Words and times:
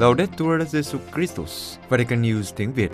Laudetur 0.00 0.62
Jesu 0.72 0.98
Christus, 1.14 1.76
Vatican 1.88 2.22
News 2.22 2.52
tiếng 2.56 2.72
Việt. 2.72 2.90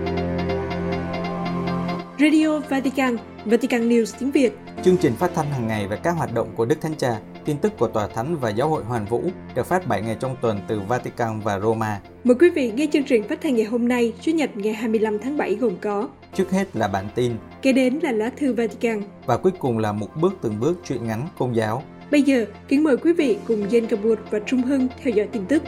Radio 2.20 2.60
Vatican, 2.68 3.16
Vatican 3.44 3.88
News 3.88 4.16
tiếng 4.18 4.30
Việt. 4.30 4.52
Chương 4.84 4.96
trình 4.96 5.12
phát 5.14 5.30
thanh 5.34 5.50
hàng 5.50 5.66
ngày 5.66 5.86
về 5.88 5.98
các 6.02 6.10
hoạt 6.10 6.34
động 6.34 6.48
của 6.56 6.64
Đức 6.64 6.80
Thánh 6.80 6.94
Cha, 6.94 7.20
tin 7.44 7.58
tức 7.58 7.72
của 7.78 7.88
Tòa 7.88 8.08
Thánh 8.08 8.36
và 8.36 8.50
Giáo 8.50 8.68
hội 8.68 8.84
Hoàn 8.84 9.04
Vũ 9.04 9.22
được 9.54 9.66
phát 9.66 9.86
7 9.86 10.02
ngày 10.02 10.16
trong 10.20 10.36
tuần 10.42 10.60
từ 10.68 10.80
Vatican 10.80 11.40
và 11.40 11.60
Roma. 11.60 12.00
Mời 12.24 12.36
quý 12.40 12.50
vị 12.50 12.72
nghe 12.76 12.86
chương 12.92 13.04
trình 13.04 13.28
phát 13.28 13.38
thanh 13.42 13.56
ngày 13.56 13.64
hôm 13.64 13.88
nay, 13.88 14.12
Chủ 14.20 14.32
nhật 14.32 14.50
ngày 14.54 14.72
25 14.72 15.18
tháng 15.18 15.36
7 15.36 15.54
gồm 15.54 15.76
có 15.80 16.08
Trước 16.34 16.50
hết 16.50 16.76
là 16.76 16.88
bản 16.88 17.08
tin, 17.14 17.32
Kế 17.62 17.72
đến 17.72 17.98
là 18.02 18.12
lá 18.12 18.30
thư 18.36 18.52
Vatican. 18.52 19.02
và 19.26 19.36
cuối 19.36 19.52
cùng 19.58 19.78
là 19.78 19.92
một 19.92 20.08
bước 20.20 20.34
từng 20.42 20.60
bước 20.60 20.78
truyện 20.84 21.06
ngắn 21.06 21.28
công 21.38 21.56
giáo. 21.56 21.82
Bây 22.10 22.22
giờ, 22.22 22.44
kính 22.68 22.84
mời 22.84 22.96
quý 22.96 23.12
vị 23.12 23.38
cùng 23.46 23.68
Jen 23.68 23.86
Kabur 23.86 24.18
và 24.30 24.38
Trung 24.46 24.62
Hưng 24.62 24.88
theo 25.02 25.14
dõi 25.14 25.28
tin 25.32 25.46
tức. 25.46 25.62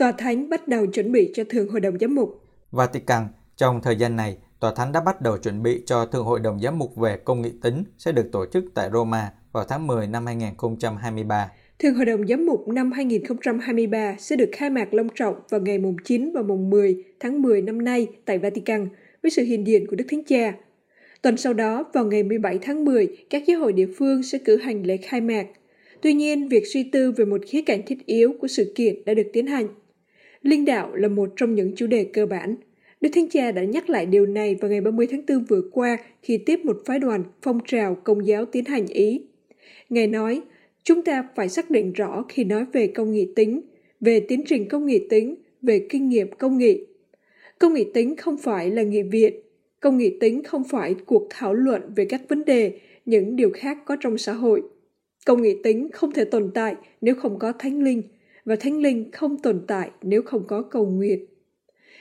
Tòa 0.00 0.12
Thánh 0.12 0.48
bắt 0.48 0.68
đầu 0.68 0.86
chuẩn 0.86 1.12
bị 1.12 1.30
cho 1.34 1.44
Thượng 1.44 1.68
Hội 1.68 1.80
đồng 1.80 1.98
Giám 1.98 2.14
mục. 2.14 2.42
Vatican, 2.70 3.24
trong 3.56 3.80
thời 3.82 3.96
gian 3.96 4.16
này, 4.16 4.36
Tòa 4.60 4.72
Thánh 4.76 4.92
đã 4.92 5.00
bắt 5.00 5.20
đầu 5.20 5.36
chuẩn 5.38 5.62
bị 5.62 5.82
cho 5.86 6.06
Thượng 6.06 6.24
Hội 6.24 6.40
đồng 6.40 6.60
Giám 6.60 6.78
mục 6.78 6.96
về 6.96 7.16
công 7.24 7.42
nghệ 7.42 7.50
tính 7.62 7.84
sẽ 7.98 8.12
được 8.12 8.32
tổ 8.32 8.46
chức 8.52 8.64
tại 8.74 8.90
Roma 8.92 9.32
vào 9.52 9.64
tháng 9.68 9.86
10 9.86 10.06
năm 10.06 10.26
2023. 10.26 11.50
Thượng 11.78 11.94
Hội 11.94 12.04
đồng 12.04 12.26
Giám 12.26 12.46
mục 12.46 12.68
năm 12.68 12.92
2023 12.92 14.16
sẽ 14.18 14.36
được 14.36 14.48
khai 14.52 14.70
mạc 14.70 14.94
long 14.94 15.08
trọng 15.14 15.34
vào 15.50 15.60
ngày 15.60 15.78
mùng 15.78 15.96
9 16.04 16.32
và 16.34 16.42
mùng 16.42 16.70
10 16.70 17.04
tháng 17.20 17.42
10 17.42 17.62
năm 17.62 17.84
nay 17.84 18.06
tại 18.24 18.38
Vatican 18.38 18.88
với 19.22 19.30
sự 19.30 19.42
hiện 19.42 19.66
diện 19.66 19.86
của 19.86 19.96
Đức 19.96 20.04
Thánh 20.10 20.24
Cha. 20.24 20.54
Tuần 21.22 21.36
sau 21.36 21.54
đó, 21.54 21.84
vào 21.94 22.04
ngày 22.04 22.22
17 22.22 22.58
tháng 22.62 22.84
10, 22.84 23.08
các 23.30 23.42
giáo 23.46 23.60
hội 23.60 23.72
địa 23.72 23.88
phương 23.98 24.22
sẽ 24.22 24.38
cử 24.38 24.56
hành 24.56 24.86
lễ 24.86 24.96
khai 24.96 25.20
mạc. 25.20 25.46
Tuy 26.02 26.14
nhiên, 26.14 26.48
việc 26.48 26.62
suy 26.72 26.82
tư 26.82 27.12
về 27.12 27.24
một 27.24 27.40
khía 27.46 27.62
cạnh 27.62 27.82
thiết 27.86 28.06
yếu 28.06 28.32
của 28.40 28.48
sự 28.48 28.72
kiện 28.74 29.04
đã 29.04 29.14
được 29.14 29.26
tiến 29.32 29.46
hành. 29.46 29.68
Linh 30.42 30.64
đạo 30.64 30.94
là 30.94 31.08
một 31.08 31.32
trong 31.36 31.54
những 31.54 31.72
chủ 31.76 31.86
đề 31.86 32.04
cơ 32.04 32.26
bản. 32.26 32.56
Đức 33.00 33.08
Thánh 33.14 33.28
Cha 33.28 33.52
đã 33.52 33.64
nhắc 33.64 33.90
lại 33.90 34.06
điều 34.06 34.26
này 34.26 34.54
vào 34.54 34.70
ngày 34.70 34.80
30 34.80 35.06
tháng 35.10 35.22
4 35.28 35.44
vừa 35.44 35.62
qua 35.72 35.98
khi 36.22 36.38
tiếp 36.38 36.60
một 36.64 36.82
phái 36.86 36.98
đoàn 36.98 37.24
phong 37.42 37.60
trào 37.66 37.94
công 37.94 38.26
giáo 38.26 38.44
tiến 38.44 38.64
hành 38.64 38.86
Ý. 38.86 39.22
Ngài 39.88 40.06
nói, 40.06 40.42
chúng 40.82 41.02
ta 41.02 41.28
phải 41.36 41.48
xác 41.48 41.70
định 41.70 41.92
rõ 41.92 42.24
khi 42.28 42.44
nói 42.44 42.64
về 42.72 42.86
công 42.86 43.12
nghệ 43.12 43.26
tính, 43.36 43.60
về 44.00 44.20
tiến 44.20 44.42
trình 44.46 44.68
công 44.68 44.86
nghệ 44.86 45.00
tính, 45.10 45.34
về 45.62 45.86
kinh 45.88 46.08
nghiệm 46.08 46.32
công 46.32 46.58
nghệ. 46.58 46.78
Công 47.58 47.74
nghệ 47.74 47.84
tính 47.94 48.16
không 48.16 48.36
phải 48.38 48.70
là 48.70 48.82
nghị 48.82 49.02
viện, 49.02 49.34
công 49.80 49.98
nghệ 49.98 50.12
tính 50.20 50.42
không 50.42 50.64
phải 50.64 50.94
cuộc 51.06 51.26
thảo 51.30 51.54
luận 51.54 51.82
về 51.96 52.04
các 52.04 52.22
vấn 52.28 52.44
đề, 52.44 52.80
những 53.04 53.36
điều 53.36 53.50
khác 53.54 53.78
có 53.84 53.96
trong 54.00 54.18
xã 54.18 54.32
hội. 54.32 54.62
Công 55.26 55.42
nghệ 55.42 55.56
tính 55.62 55.88
không 55.92 56.12
thể 56.12 56.24
tồn 56.24 56.50
tại 56.54 56.74
nếu 57.00 57.14
không 57.14 57.38
có 57.38 57.52
thánh 57.52 57.82
linh, 57.82 58.02
và 58.44 58.56
thánh 58.56 58.82
linh 58.82 59.10
không 59.12 59.38
tồn 59.38 59.60
tại 59.66 59.90
nếu 60.02 60.22
không 60.22 60.46
có 60.46 60.62
cầu 60.62 60.86
nguyện. 60.86 61.24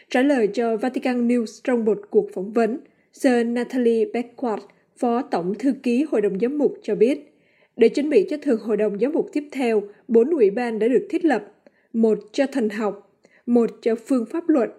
Trả 0.09 0.21
lời 0.21 0.47
cho 0.53 0.77
Vatican 0.77 1.27
News 1.27 1.61
trong 1.63 1.85
một 1.85 2.01
cuộc 2.09 2.29
phỏng 2.33 2.51
vấn, 2.51 2.79
Sir 3.13 3.45
Natalie 3.45 4.05
Beckwith, 4.05 4.59
Phó 4.97 5.21
Tổng 5.21 5.53
Thư 5.59 5.73
ký 5.83 6.05
Hội 6.11 6.21
đồng 6.21 6.39
Giám 6.39 6.57
mục 6.57 6.73
cho 6.81 6.95
biết, 6.95 7.33
để 7.77 7.89
chuẩn 7.89 8.09
bị 8.09 8.27
cho 8.29 8.37
Thường 8.37 8.59
Hội 8.59 8.77
đồng 8.77 8.99
Giám 8.99 9.11
mục 9.11 9.29
tiếp 9.33 9.43
theo, 9.51 9.83
bốn 10.07 10.29
ủy 10.29 10.51
ban 10.51 10.79
đã 10.79 10.87
được 10.87 11.07
thiết 11.09 11.25
lập, 11.25 11.53
một 11.93 12.19
cho 12.31 12.45
thần 12.47 12.69
học, 12.69 13.21
một 13.45 13.69
cho 13.81 13.95
phương 13.95 14.25
pháp 14.25 14.49
luận, 14.49 14.69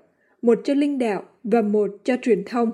một 0.42 0.60
cho 0.64 0.74
linh 0.74 0.98
đạo 0.98 1.24
và 1.44 1.62
một 1.62 1.90
cho 2.04 2.16
truyền 2.22 2.42
thông. 2.44 2.70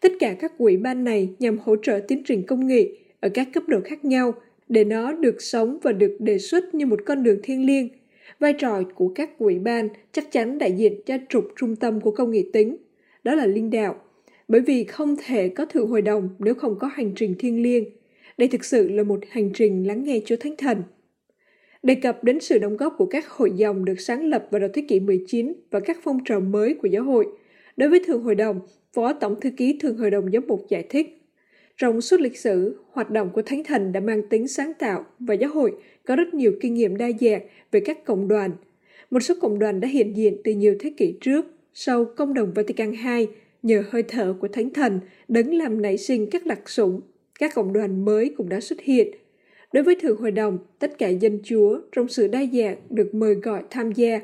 Tất 0.00 0.12
cả 0.20 0.36
các 0.40 0.58
ủy 0.58 0.76
ban 0.76 1.04
này 1.04 1.28
nhằm 1.38 1.58
hỗ 1.58 1.76
trợ 1.76 2.00
tiến 2.08 2.22
trình 2.24 2.46
công 2.46 2.66
nghệ 2.66 2.88
ở 3.20 3.28
các 3.34 3.48
cấp 3.52 3.62
độ 3.66 3.80
khác 3.84 4.04
nhau 4.04 4.34
để 4.68 4.84
nó 4.84 5.12
được 5.12 5.42
sống 5.42 5.78
và 5.82 5.92
được 5.92 6.16
đề 6.18 6.38
xuất 6.38 6.74
như 6.74 6.86
một 6.86 7.00
con 7.06 7.22
đường 7.22 7.40
thiêng 7.42 7.66
liêng. 7.66 7.88
Vai 8.38 8.52
trò 8.52 8.82
của 8.94 9.12
các 9.14 9.38
quỹ 9.38 9.58
ban 9.58 9.88
chắc 10.12 10.32
chắn 10.32 10.58
đại 10.58 10.72
diện 10.72 11.00
cho 11.06 11.14
trục 11.28 11.44
trung 11.56 11.76
tâm 11.76 12.00
của 12.00 12.10
công 12.10 12.30
nghệ 12.30 12.44
tính, 12.52 12.76
đó 13.24 13.34
là 13.34 13.46
linh 13.46 13.70
đạo, 13.70 14.00
bởi 14.48 14.60
vì 14.60 14.84
không 14.84 15.16
thể 15.26 15.48
có 15.48 15.66
thượng 15.66 15.88
hội 15.88 16.02
đồng 16.02 16.28
nếu 16.38 16.54
không 16.54 16.78
có 16.78 16.86
hành 16.86 17.12
trình 17.16 17.34
thiêng 17.38 17.62
liêng. 17.62 17.84
Đây 18.38 18.48
thực 18.48 18.64
sự 18.64 18.88
là 18.88 19.02
một 19.02 19.20
hành 19.30 19.50
trình 19.54 19.86
lắng 19.86 20.04
nghe 20.04 20.20
Chúa 20.24 20.36
Thánh 20.36 20.56
Thần. 20.56 20.82
Đề 21.82 21.94
cập 21.94 22.24
đến 22.24 22.40
sự 22.40 22.58
đóng 22.58 22.76
góp 22.76 22.94
của 22.98 23.06
các 23.06 23.28
hội 23.28 23.52
dòng 23.56 23.84
được 23.84 24.00
sáng 24.00 24.24
lập 24.24 24.46
vào 24.50 24.60
đầu 24.60 24.70
thế 24.74 24.84
kỷ 24.88 25.00
19 25.00 25.52
và 25.70 25.80
các 25.80 25.98
phong 26.02 26.18
trào 26.24 26.40
mới 26.40 26.74
của 26.74 26.88
giáo 26.88 27.04
hội, 27.04 27.26
đối 27.76 27.88
với 27.88 28.00
Thượng 28.06 28.22
Hội 28.22 28.34
đồng, 28.34 28.60
Phó 28.92 29.12
Tổng 29.12 29.40
Thư 29.40 29.50
ký 29.56 29.78
Thượng 29.80 29.96
Hội 29.96 30.10
đồng 30.10 30.30
Giám 30.30 30.42
mục 30.46 30.66
giải 30.68 30.86
thích. 30.90 31.23
Trong 31.76 32.00
suốt 32.00 32.20
lịch 32.20 32.38
sử, 32.38 32.76
hoạt 32.92 33.10
động 33.10 33.30
của 33.34 33.42
Thánh 33.42 33.64
Thần 33.64 33.92
đã 33.92 34.00
mang 34.00 34.28
tính 34.28 34.48
sáng 34.48 34.72
tạo 34.78 35.04
và 35.18 35.34
giáo 35.34 35.50
hội 35.50 35.72
có 36.06 36.16
rất 36.16 36.34
nhiều 36.34 36.52
kinh 36.60 36.74
nghiệm 36.74 36.96
đa 36.96 37.08
dạng 37.20 37.40
về 37.70 37.80
các 37.80 38.04
cộng 38.04 38.28
đoàn. 38.28 38.50
Một 39.10 39.20
số 39.20 39.34
cộng 39.40 39.58
đoàn 39.58 39.80
đã 39.80 39.88
hiện 39.88 40.16
diện 40.16 40.36
từ 40.44 40.52
nhiều 40.52 40.76
thế 40.80 40.92
kỷ 40.96 41.14
trước, 41.20 41.46
sau 41.74 42.04
công 42.04 42.34
đồng 42.34 42.52
Vatican 42.54 42.92
II, 42.92 43.26
nhờ 43.62 43.82
hơi 43.90 44.02
thở 44.02 44.34
của 44.40 44.48
Thánh 44.48 44.70
Thần 44.70 45.00
đấng 45.28 45.54
làm 45.54 45.82
nảy 45.82 45.98
sinh 45.98 46.30
các 46.30 46.46
đặc 46.46 46.68
sủng. 46.68 47.00
Các 47.38 47.54
cộng 47.54 47.72
đoàn 47.72 48.04
mới 48.04 48.34
cũng 48.36 48.48
đã 48.48 48.60
xuất 48.60 48.80
hiện. 48.80 49.10
Đối 49.72 49.84
với 49.84 49.96
Thượng 50.00 50.20
Hội 50.20 50.30
đồng, 50.30 50.58
tất 50.78 50.98
cả 50.98 51.08
dân 51.08 51.40
chúa 51.44 51.80
trong 51.92 52.08
sự 52.08 52.28
đa 52.28 52.44
dạng 52.52 52.76
được 52.90 53.14
mời 53.14 53.34
gọi 53.34 53.62
tham 53.70 53.92
gia. 53.92 54.20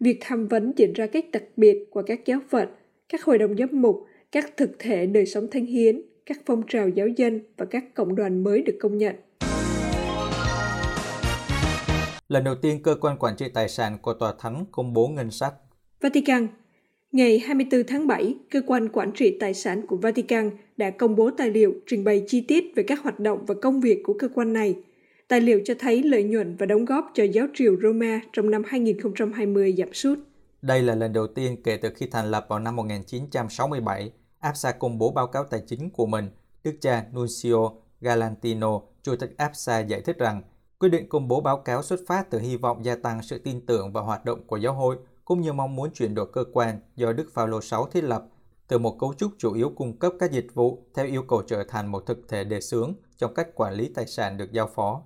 Việc 0.00 0.18
tham 0.20 0.48
vấn 0.48 0.72
diễn 0.76 0.92
ra 0.92 1.06
cách 1.06 1.24
đặc 1.32 1.44
biệt 1.56 1.78
qua 1.90 2.02
các 2.06 2.20
giáo 2.24 2.40
phận, 2.50 2.68
các 3.08 3.22
hội 3.22 3.38
đồng 3.38 3.56
giám 3.56 3.68
mục, 3.72 4.04
các 4.32 4.56
thực 4.56 4.78
thể 4.78 5.06
đời 5.06 5.26
sống 5.26 5.48
thanh 5.50 5.66
hiến, 5.66 6.02
các 6.28 6.38
phong 6.46 6.62
trào 6.68 6.88
giáo 6.88 7.08
dân 7.08 7.40
và 7.56 7.66
các 7.66 7.84
cộng 7.94 8.14
đoàn 8.14 8.44
mới 8.44 8.62
được 8.62 8.76
công 8.80 8.98
nhận. 8.98 9.16
Lần 12.28 12.44
đầu 12.44 12.54
tiên, 12.54 12.82
cơ 12.82 12.94
quan 13.00 13.16
quản 13.18 13.36
trị 13.36 13.46
tài 13.54 13.68
sản 13.68 13.98
của 14.02 14.14
Tòa 14.14 14.34
Thánh 14.38 14.64
công 14.72 14.92
bố 14.92 15.08
ngân 15.08 15.30
sách. 15.30 15.54
Vatican 16.00 16.46
Ngày 17.12 17.38
24 17.38 17.82
tháng 17.88 18.06
7, 18.06 18.34
Cơ 18.50 18.62
quan 18.66 18.88
Quản 18.88 19.12
trị 19.12 19.36
Tài 19.40 19.54
sản 19.54 19.86
của 19.86 19.96
Vatican 19.96 20.50
đã 20.76 20.90
công 20.90 21.16
bố 21.16 21.30
tài 21.30 21.50
liệu 21.50 21.74
trình 21.86 22.04
bày 22.04 22.24
chi 22.26 22.40
tiết 22.40 22.64
về 22.76 22.82
các 22.82 23.02
hoạt 23.02 23.20
động 23.20 23.44
và 23.46 23.54
công 23.62 23.80
việc 23.80 24.02
của 24.04 24.14
cơ 24.18 24.28
quan 24.34 24.52
này. 24.52 24.76
Tài 25.28 25.40
liệu 25.40 25.60
cho 25.64 25.74
thấy 25.78 26.02
lợi 26.02 26.22
nhuận 26.22 26.56
và 26.56 26.66
đóng 26.66 26.84
góp 26.84 27.10
cho 27.14 27.24
giáo 27.24 27.46
triều 27.54 27.76
Roma 27.82 28.20
trong 28.32 28.50
năm 28.50 28.62
2020 28.66 29.74
giảm 29.78 29.94
sút. 29.94 30.18
Đây 30.62 30.82
là 30.82 30.94
lần 30.94 31.12
đầu 31.12 31.26
tiên 31.26 31.56
kể 31.64 31.76
từ 31.76 31.90
khi 31.96 32.06
thành 32.06 32.30
lập 32.30 32.46
vào 32.48 32.58
năm 32.58 32.76
1967, 32.76 34.12
APSA 34.40 34.72
công 34.72 34.98
bố 34.98 35.10
báo 35.10 35.26
cáo 35.26 35.44
tài 35.44 35.60
chính 35.66 35.90
của 35.90 36.06
mình. 36.06 36.30
Đức 36.64 36.74
cha 36.80 37.06
Nuncio 37.12 37.72
Galantino, 38.00 38.80
Chủ 39.02 39.16
tịch 39.16 39.34
APSA 39.36 39.78
giải 39.78 40.00
thích 40.00 40.18
rằng, 40.18 40.42
quyết 40.78 40.88
định 40.88 41.08
công 41.08 41.28
bố 41.28 41.40
báo 41.40 41.56
cáo 41.56 41.82
xuất 41.82 42.00
phát 42.06 42.30
từ 42.30 42.38
hy 42.38 42.56
vọng 42.56 42.84
gia 42.84 42.96
tăng 42.96 43.22
sự 43.22 43.38
tin 43.38 43.66
tưởng 43.66 43.92
và 43.92 44.00
hoạt 44.00 44.24
động 44.24 44.46
của 44.46 44.56
giáo 44.56 44.74
hội, 44.74 44.96
cũng 45.24 45.40
như 45.40 45.52
mong 45.52 45.76
muốn 45.76 45.90
chuyển 45.92 46.14
đổi 46.14 46.26
cơ 46.32 46.44
quan 46.52 46.80
do 46.96 47.12
Đức 47.12 47.28
Phaolô 47.34 47.60
6 47.60 47.86
thiết 47.86 48.04
lập 48.04 48.24
từ 48.68 48.78
một 48.78 48.96
cấu 48.98 49.14
trúc 49.14 49.32
chủ 49.38 49.54
yếu 49.54 49.72
cung 49.76 49.98
cấp 49.98 50.12
các 50.18 50.32
dịch 50.32 50.54
vụ 50.54 50.86
theo 50.94 51.06
yêu 51.06 51.22
cầu 51.22 51.42
trở 51.42 51.64
thành 51.68 51.86
một 51.86 52.06
thực 52.06 52.28
thể 52.28 52.44
đề 52.44 52.60
xướng 52.60 52.94
trong 53.16 53.34
cách 53.34 53.48
quản 53.54 53.74
lý 53.74 53.92
tài 53.94 54.06
sản 54.06 54.36
được 54.36 54.52
giao 54.52 54.66
phó. 54.74 55.02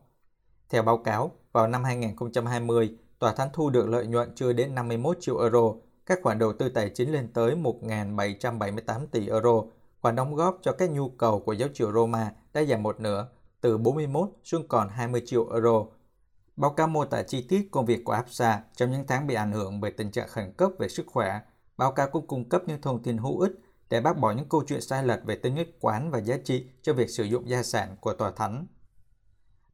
Theo 0.69 0.83
báo 0.83 0.99
cáo, 0.99 1.33
vào 1.53 1.69
năm 1.69 1.85
2020, 1.85 2.97
Tòa 3.19 3.33
Thánh 3.33 3.49
thu 3.53 3.71
được 3.71 3.89
lợi 3.89 4.07
nhuận 4.07 4.35
chưa 4.35 4.53
đến 4.53 4.75
51 4.75 5.17
triệu 5.21 5.39
euro, 5.39 5.75
các 6.07 6.19
khoản 6.23 6.39
đầu 6.39 6.53
tư 6.53 6.69
tài 6.69 6.91
chính 6.91 7.13
lên 7.13 7.33
tới 7.33 7.55
1.778 7.55 9.07
tỷ 9.07 9.29
euro, 9.29 9.63
khoản 10.01 10.17
đóng 10.17 10.35
góp 10.35 10.59
cho 10.63 10.73
các 10.73 10.91
nhu 10.91 11.09
cầu 11.09 11.41
của 11.41 11.53
giáo 11.53 11.69
triều 11.75 11.93
Roma 11.93 12.33
đã 12.53 12.65
giảm 12.65 12.83
một 12.83 13.01
nửa, 13.01 13.29
từ 13.61 13.79
41 13.79 14.29
xuống 14.45 14.69
còn 14.69 14.89
20 14.89 15.23
triệu 15.27 15.51
euro. 15.53 15.85
Báo 16.57 16.71
cáo 16.71 16.87
mô 16.87 17.05
tả 17.05 17.23
chi 17.23 17.47
tiết 17.49 17.69
công 17.71 17.87
việc 17.87 18.05
của 18.05 18.13
APSA 18.13 18.63
trong 18.77 18.91
những 18.91 19.07
tháng 19.07 19.27
bị 19.27 19.35
ảnh 19.35 19.53
hưởng 19.53 19.81
bởi 19.81 19.91
tình 19.91 20.11
trạng 20.11 20.29
khẩn 20.29 20.53
cấp 20.53 20.71
về 20.79 20.89
sức 20.89 21.07
khỏe. 21.07 21.41
Báo 21.77 21.93
cáo 21.93 22.09
cũng 22.11 22.27
cung 22.27 22.49
cấp 22.49 22.63
những 22.67 22.81
thông 22.81 23.03
tin 23.03 23.19
hữu 23.19 23.41
ích 23.41 23.53
để 23.91 24.01
bác 24.01 24.19
bỏ 24.19 24.33
những 24.33 24.49
câu 24.49 24.65
chuyện 24.67 24.81
sai 24.81 25.05
lệch 25.05 25.25
về 25.25 25.37
tính 25.37 25.55
nhất 25.55 25.69
quán 25.81 26.11
và 26.11 26.21
giá 26.21 26.37
trị 26.45 26.67
cho 26.83 26.93
việc 26.93 27.11
sử 27.11 27.25
dụng 27.25 27.49
gia 27.49 27.63
sản 27.63 27.97
của 28.01 28.13
tòa 28.13 28.31
thánh. 28.31 28.67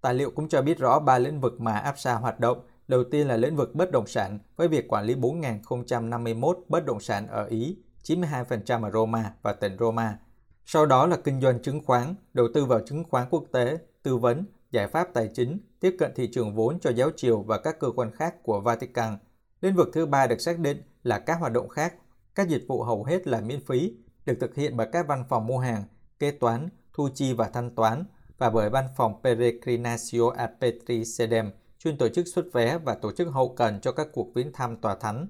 Tài 0.00 0.14
liệu 0.14 0.30
cũng 0.30 0.48
cho 0.48 0.62
biết 0.62 0.78
rõ 0.78 1.00
ba 1.00 1.18
lĩnh 1.18 1.40
vực 1.40 1.60
mà 1.60 1.72
APSA 1.72 2.14
hoạt 2.14 2.40
động. 2.40 2.66
Đầu 2.88 3.04
tiên 3.04 3.28
là 3.28 3.36
lĩnh 3.36 3.56
vực 3.56 3.74
bất 3.74 3.90
động 3.90 4.06
sản 4.06 4.38
với 4.56 4.68
việc 4.68 4.88
quản 4.88 5.04
lý 5.04 5.14
4.051 5.14 6.54
bất 6.68 6.86
động 6.86 7.00
sản 7.00 7.26
ở 7.26 7.46
Ý, 7.46 7.78
92% 8.04 8.84
ở 8.84 8.90
Roma 8.90 9.32
và 9.42 9.52
tỉnh 9.52 9.76
Roma. 9.80 10.18
Sau 10.66 10.86
đó 10.86 11.06
là 11.06 11.16
kinh 11.16 11.40
doanh 11.40 11.62
chứng 11.62 11.84
khoán, 11.84 12.14
đầu 12.34 12.48
tư 12.54 12.64
vào 12.64 12.80
chứng 12.86 13.04
khoán 13.04 13.28
quốc 13.30 13.44
tế, 13.52 13.78
tư 14.02 14.16
vấn, 14.16 14.44
giải 14.70 14.86
pháp 14.86 15.08
tài 15.14 15.28
chính, 15.34 15.58
tiếp 15.80 15.96
cận 15.98 16.12
thị 16.14 16.30
trường 16.32 16.54
vốn 16.54 16.80
cho 16.80 16.90
giáo 16.90 17.10
triều 17.16 17.42
và 17.42 17.58
các 17.58 17.80
cơ 17.80 17.90
quan 17.96 18.10
khác 18.10 18.42
của 18.42 18.60
Vatican. 18.60 19.18
Lĩnh 19.60 19.74
vực 19.74 19.88
thứ 19.92 20.06
ba 20.06 20.26
được 20.26 20.40
xác 20.40 20.58
định 20.58 20.82
là 21.02 21.18
các 21.18 21.40
hoạt 21.40 21.52
động 21.52 21.68
khác. 21.68 21.94
Các 22.34 22.48
dịch 22.48 22.64
vụ 22.68 22.82
hầu 22.82 23.04
hết 23.04 23.26
là 23.26 23.40
miễn 23.40 23.60
phí, 23.66 23.94
được 24.26 24.34
thực 24.40 24.54
hiện 24.54 24.76
bởi 24.76 24.86
các 24.92 25.06
văn 25.06 25.24
phòng 25.28 25.46
mua 25.46 25.58
hàng, 25.58 25.84
kế 26.18 26.30
toán, 26.30 26.68
thu 26.92 27.08
chi 27.14 27.32
và 27.32 27.48
thanh 27.48 27.74
toán 27.74 28.04
và 28.38 28.50
bởi 28.50 28.70
văn 28.70 28.84
phòng 28.96 29.20
Peregrinatio 29.24 30.30
Apetri 30.36 30.78
Petri 30.78 31.04
Sedem, 31.04 31.50
chuyên 31.78 31.98
tổ 31.98 32.08
chức 32.08 32.26
xuất 32.26 32.44
vé 32.52 32.78
và 32.78 32.94
tổ 32.94 33.12
chức 33.12 33.28
hậu 33.28 33.54
cần 33.54 33.80
cho 33.80 33.92
các 33.92 34.08
cuộc 34.12 34.34
viếng 34.34 34.52
thăm 34.52 34.76
tòa 34.76 34.94
thánh. 34.94 35.28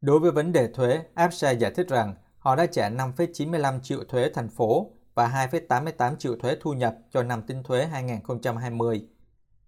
Đối 0.00 0.18
với 0.20 0.30
vấn 0.30 0.52
đề 0.52 0.68
thuế, 0.74 1.00
APSA 1.14 1.50
giải 1.50 1.70
thích 1.74 1.88
rằng 1.88 2.14
họ 2.38 2.56
đã 2.56 2.66
trả 2.66 2.90
5,95 2.90 3.80
triệu 3.80 4.04
thuế 4.08 4.30
thành 4.34 4.48
phố 4.48 4.90
và 5.14 5.48
2,88 5.50 6.16
triệu 6.16 6.36
thuế 6.36 6.56
thu 6.60 6.72
nhập 6.72 6.96
cho 7.10 7.22
năm 7.22 7.42
tính 7.42 7.62
thuế 7.62 7.86
2020. 7.86 9.06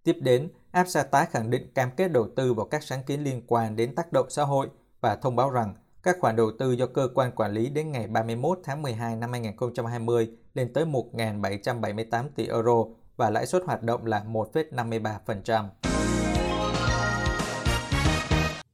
Tiếp 0.04 0.16
đến, 0.20 0.48
APSA 0.70 1.02
tái 1.02 1.26
khẳng 1.30 1.50
định 1.50 1.72
cam 1.74 1.90
kết 1.96 2.08
đầu 2.12 2.28
tư 2.36 2.54
vào 2.54 2.66
các 2.66 2.82
sáng 2.82 3.02
kiến 3.02 3.24
liên 3.24 3.42
quan 3.46 3.76
đến 3.76 3.94
tác 3.94 4.12
động 4.12 4.26
xã 4.30 4.42
hội 4.42 4.68
và 5.00 5.16
thông 5.16 5.36
báo 5.36 5.50
rằng 5.50 5.74
các 6.02 6.16
khoản 6.20 6.36
đầu 6.36 6.50
tư 6.58 6.72
do 6.72 6.86
cơ 6.86 7.08
quan 7.14 7.32
quản 7.32 7.52
lý 7.52 7.68
đến 7.68 7.92
ngày 7.92 8.06
31 8.06 8.58
tháng 8.64 8.82
12 8.82 9.16
năm 9.16 9.32
2020 9.32 10.30
lên 10.54 10.72
tới 10.72 10.84
1.778 10.84 12.28
tỷ 12.36 12.46
euro 12.48 12.84
và 13.16 13.30
lãi 13.30 13.46
suất 13.46 13.62
hoạt 13.66 13.82
động 13.82 14.06
là 14.06 14.24
1,53%. 14.24 15.95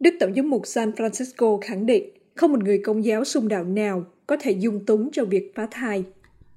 Đức 0.03 0.15
Tổng 0.21 0.35
giám 0.35 0.51
mục 0.51 0.63
San 0.67 0.91
Francisco 0.91 1.59
khẳng 1.61 1.87
định 1.87 2.11
không 2.35 2.53
một 2.53 2.65
người 2.65 2.83
công 2.85 3.05
giáo 3.05 3.25
sung 3.25 3.49
đạo 3.49 3.65
nào 3.65 4.05
có 4.27 4.37
thể 4.41 4.51
dung 4.53 4.87
túng 4.87 5.09
cho 5.13 5.25
việc 5.25 5.53
phá 5.55 5.69
thai. 5.71 6.05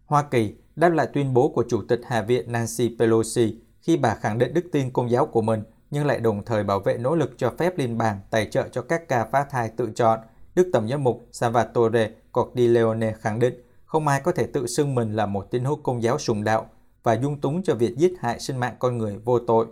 Hoa 0.06 0.24
Kỳ 0.32 0.54
đáp 0.76 0.90
lại 0.90 1.08
tuyên 1.14 1.34
bố 1.34 1.50
của 1.50 1.64
Chủ 1.70 1.82
tịch 1.88 2.00
Hạ 2.06 2.22
viện 2.22 2.52
Nancy 2.52 2.96
Pelosi 3.00 3.56
khi 3.82 3.98
bà 3.98 4.16
khẳng 4.16 4.38
định 4.38 4.54
đức 4.54 4.66
tin 4.72 4.92
công 4.92 5.10
giáo 5.10 5.26
của 5.26 5.42
mình 5.42 5.64
nhưng 5.92 6.06
lại 6.06 6.20
đồng 6.20 6.46
thời 6.46 6.64
bảo 6.64 6.80
vệ 6.80 6.98
nỗ 6.98 7.16
lực 7.16 7.34
cho 7.38 7.54
phép 7.58 7.78
liên 7.78 7.98
bang 7.98 8.20
tài 8.30 8.48
trợ 8.52 8.68
cho 8.72 8.82
các 8.82 9.08
ca 9.08 9.26
phá 9.32 9.46
thai 9.50 9.70
tự 9.78 9.90
chọn. 9.96 10.20
Đức 10.56 10.70
Tổng 10.74 10.88
giám 10.88 11.04
mục 11.04 11.28
Salvatore 11.32 12.12
Cordileone 12.32 13.14
khẳng 13.20 13.40
định 13.40 13.54
không 13.86 14.08
ai 14.08 14.22
có 14.24 14.32
thể 14.32 14.48
tự 14.54 14.68
xưng 14.68 14.96
mình 14.96 15.14
là 15.14 15.26
một 15.26 15.52
tín 15.52 15.64
hữu 15.64 15.76
công 15.76 16.04
giáo 16.04 16.20
sùng 16.20 16.44
đạo 16.44 16.70
và 17.04 17.14
dung 17.14 17.42
túng 17.42 17.64
cho 17.64 17.76
việc 17.76 17.98
giết 17.98 18.14
hại 18.20 18.40
sinh 18.40 18.58
mạng 18.58 18.76
con 18.80 18.98
người 18.98 19.18
vô 19.26 19.40
tội. 19.40 19.66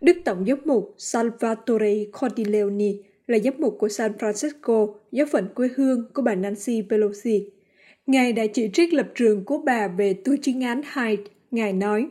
Đức 0.00 0.16
Tổng 0.24 0.44
giám 0.46 0.58
mục 0.64 0.94
Salvatore 0.98 2.04
Cordileone 2.20 2.92
là 3.26 3.38
giám 3.38 3.54
mục 3.58 3.76
của 3.78 3.88
San 3.88 4.12
Francisco, 4.12 4.94
giáo 5.12 5.26
phận 5.32 5.48
quê 5.54 5.68
hương 5.76 6.04
của 6.14 6.22
bà 6.22 6.34
Nancy 6.34 6.82
Pelosi. 6.90 7.50
Ngài 8.06 8.32
đã 8.32 8.46
chỉ 8.46 8.70
trích 8.72 8.92
lập 8.92 9.08
trường 9.14 9.44
của 9.44 9.58
bà 9.58 9.88
về 9.88 10.14
tu 10.14 10.32
chính 10.42 10.60
án 10.60 10.82
Hyde. 10.94 11.22
Ngài 11.50 11.72
nói, 11.72 12.08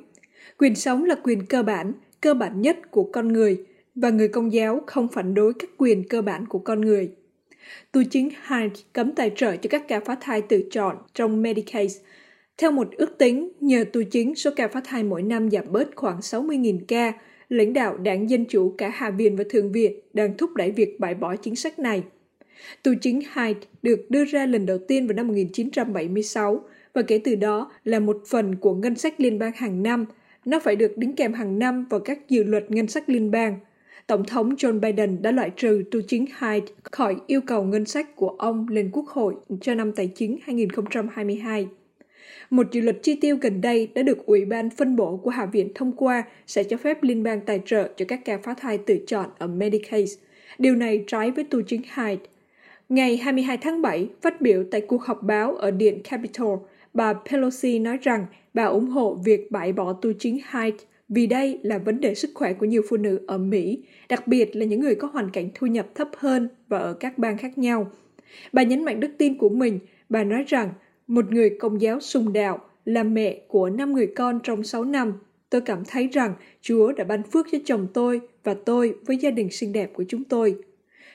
quyền 0.57 0.75
sống 0.75 1.05
là 1.05 1.15
quyền 1.23 1.45
cơ 1.45 1.63
bản, 1.63 1.93
cơ 2.21 2.33
bản 2.33 2.61
nhất 2.61 2.91
của 2.91 3.03
con 3.03 3.33
người, 3.33 3.65
và 3.95 4.09
người 4.09 4.27
công 4.27 4.53
giáo 4.53 4.81
không 4.87 5.07
phản 5.07 5.33
đối 5.33 5.53
các 5.53 5.69
quyền 5.77 6.07
cơ 6.07 6.21
bản 6.21 6.45
của 6.47 6.59
con 6.59 6.81
người. 6.81 7.11
Tu 7.91 8.03
chính 8.11 8.29
Hyde 8.29 8.81
cấm 8.93 9.11
tài 9.11 9.31
trợ 9.35 9.55
cho 9.55 9.67
các 9.69 9.87
ca 9.87 9.99
phá 9.99 10.17
thai 10.21 10.41
tự 10.41 10.63
chọn 10.71 10.97
trong 11.13 11.41
Medicaid. 11.41 11.97
Theo 12.57 12.71
một 12.71 12.91
ước 12.91 13.17
tính, 13.17 13.51
nhờ 13.59 13.85
tu 13.93 14.03
chính, 14.03 14.35
số 14.35 14.51
ca 14.55 14.67
phá 14.67 14.81
thai 14.85 15.03
mỗi 15.03 15.23
năm 15.23 15.51
giảm 15.51 15.71
bớt 15.71 15.87
khoảng 15.95 16.19
60.000 16.19 16.79
ca, 16.87 17.13
lãnh 17.49 17.73
đạo 17.73 17.97
đảng 17.97 18.29
Dân 18.29 18.45
Chủ 18.45 18.75
cả 18.77 18.89
Hạ 18.89 19.09
viện 19.09 19.35
và 19.35 19.43
Thượng 19.49 19.71
viện 19.71 19.99
đang 20.13 20.37
thúc 20.37 20.55
đẩy 20.55 20.71
việc 20.71 20.99
bãi 20.99 21.13
bỏ 21.13 21.35
chính 21.35 21.55
sách 21.55 21.79
này. 21.79 22.03
Tù 22.83 22.91
chính 23.01 23.19
Hyde 23.19 23.59
được 23.81 24.05
đưa 24.09 24.25
ra 24.25 24.45
lần 24.45 24.65
đầu 24.65 24.77
tiên 24.77 25.07
vào 25.07 25.15
năm 25.15 25.27
1976 25.27 26.63
và 26.93 27.01
kể 27.01 27.21
từ 27.23 27.35
đó 27.35 27.71
là 27.83 27.99
một 27.99 28.17
phần 28.27 28.55
của 28.55 28.75
ngân 28.75 28.95
sách 28.95 29.13
liên 29.17 29.39
bang 29.39 29.51
hàng 29.55 29.83
năm. 29.83 30.05
Nó 30.45 30.59
phải 30.59 30.75
được 30.75 30.97
đính 30.97 31.15
kèm 31.15 31.33
hàng 31.33 31.59
năm 31.59 31.85
vào 31.89 31.99
các 31.99 32.29
dự 32.29 32.43
luật 32.43 32.71
ngân 32.71 32.87
sách 32.87 33.09
liên 33.09 33.31
bang. 33.31 33.59
Tổng 34.07 34.25
thống 34.25 34.55
John 34.55 34.79
Biden 34.79 35.21
đã 35.21 35.31
loại 35.31 35.49
trừ 35.49 35.83
tu 35.91 36.01
chính 36.07 36.25
Hyde 36.25 36.73
khỏi 36.83 37.15
yêu 37.27 37.41
cầu 37.41 37.63
ngân 37.63 37.85
sách 37.85 38.15
của 38.15 38.29
ông 38.29 38.67
lên 38.69 38.89
Quốc 38.93 39.07
hội 39.07 39.35
cho 39.61 39.75
năm 39.75 39.91
tài 39.91 40.07
chính 40.15 40.37
2022. 40.43 41.67
Một 42.53 42.71
dự 42.71 42.81
luật 42.81 43.03
chi 43.03 43.15
tiêu 43.15 43.37
gần 43.41 43.61
đây 43.61 43.89
đã 43.95 44.01
được 44.01 44.25
Ủy 44.25 44.45
ban 44.45 44.69
phân 44.69 44.95
bổ 44.95 45.17
của 45.17 45.29
Hạ 45.29 45.45
viện 45.45 45.69
thông 45.75 45.91
qua 45.91 46.23
sẽ 46.47 46.63
cho 46.63 46.77
phép 46.77 47.03
liên 47.03 47.23
bang 47.23 47.41
tài 47.41 47.61
trợ 47.65 47.89
cho 47.97 48.05
các 48.07 48.25
ca 48.25 48.37
phá 48.37 48.53
thai 48.53 48.77
tự 48.77 48.99
chọn 49.07 49.29
ở 49.37 49.47
Medicaid. 49.47 50.13
Điều 50.57 50.75
này 50.75 51.03
trái 51.07 51.31
với 51.31 51.43
tu 51.43 51.61
chính 51.61 51.81
Hyde. 51.95 52.25
Ngày 52.89 53.17
22 53.17 53.57
tháng 53.57 53.81
7, 53.81 54.09
phát 54.21 54.41
biểu 54.41 54.63
tại 54.71 54.81
cuộc 54.81 55.03
họp 55.03 55.23
báo 55.23 55.55
ở 55.55 55.71
Điện 55.71 56.01
Capitol, 56.03 56.59
bà 56.93 57.13
Pelosi 57.13 57.79
nói 57.79 57.97
rằng 58.01 58.25
bà 58.53 58.63
ủng 58.63 58.87
hộ 58.87 59.15
việc 59.25 59.51
bãi 59.51 59.73
bỏ 59.73 59.93
tu 59.93 60.13
chính 60.19 60.39
Hyde 60.51 60.77
vì 61.09 61.27
đây 61.27 61.59
là 61.63 61.77
vấn 61.77 62.01
đề 62.01 62.15
sức 62.15 62.29
khỏe 62.33 62.53
của 62.53 62.65
nhiều 62.65 62.81
phụ 62.89 62.97
nữ 62.97 63.21
ở 63.27 63.37
Mỹ, 63.37 63.83
đặc 64.09 64.27
biệt 64.27 64.55
là 64.55 64.65
những 64.65 64.79
người 64.79 64.95
có 64.95 65.07
hoàn 65.07 65.29
cảnh 65.29 65.49
thu 65.53 65.67
nhập 65.67 65.87
thấp 65.95 66.09
hơn 66.17 66.49
và 66.67 66.79
ở 66.79 66.93
các 66.93 67.17
bang 67.17 67.37
khác 67.37 67.57
nhau. 67.57 67.91
Bà 68.53 68.63
nhấn 68.63 68.85
mạnh 68.85 68.99
đức 68.99 69.11
tin 69.17 69.37
của 69.37 69.49
mình, 69.49 69.79
bà 70.09 70.23
nói 70.23 70.43
rằng 70.47 70.69
một 71.13 71.31
người 71.31 71.49
công 71.59 71.81
giáo 71.81 71.99
sùng 71.99 72.33
đạo, 72.33 72.59
là 72.85 73.03
mẹ 73.03 73.41
của 73.47 73.69
năm 73.69 73.93
người 73.93 74.07
con 74.07 74.39
trong 74.43 74.63
6 74.63 74.83
năm. 74.83 75.13
Tôi 75.49 75.61
cảm 75.61 75.83
thấy 75.87 76.07
rằng 76.07 76.33
Chúa 76.61 76.91
đã 76.91 77.03
ban 77.03 77.23
phước 77.23 77.47
cho 77.51 77.57
chồng 77.65 77.87
tôi 77.93 78.21
và 78.43 78.53
tôi 78.65 78.95
với 79.05 79.17
gia 79.17 79.31
đình 79.31 79.51
xinh 79.51 79.73
đẹp 79.73 79.91
của 79.93 80.03
chúng 80.07 80.23
tôi. 80.23 80.55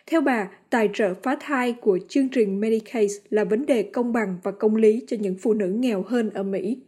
Theo 0.06 0.20
bà, 0.20 0.48
tài 0.70 0.88
trợ 0.94 1.14
phá 1.22 1.36
thai 1.40 1.72
của 1.72 1.98
chương 2.08 2.28
trình 2.28 2.60
Medicaid 2.60 3.16
là 3.30 3.44
vấn 3.44 3.66
đề 3.66 3.82
công 3.82 4.12
bằng 4.12 4.36
và 4.42 4.50
công 4.50 4.76
lý 4.76 5.02
cho 5.06 5.16
những 5.20 5.36
phụ 5.40 5.54
nữ 5.54 5.66
nghèo 5.66 6.02
hơn 6.02 6.30
ở 6.30 6.42
Mỹ. 6.42 6.78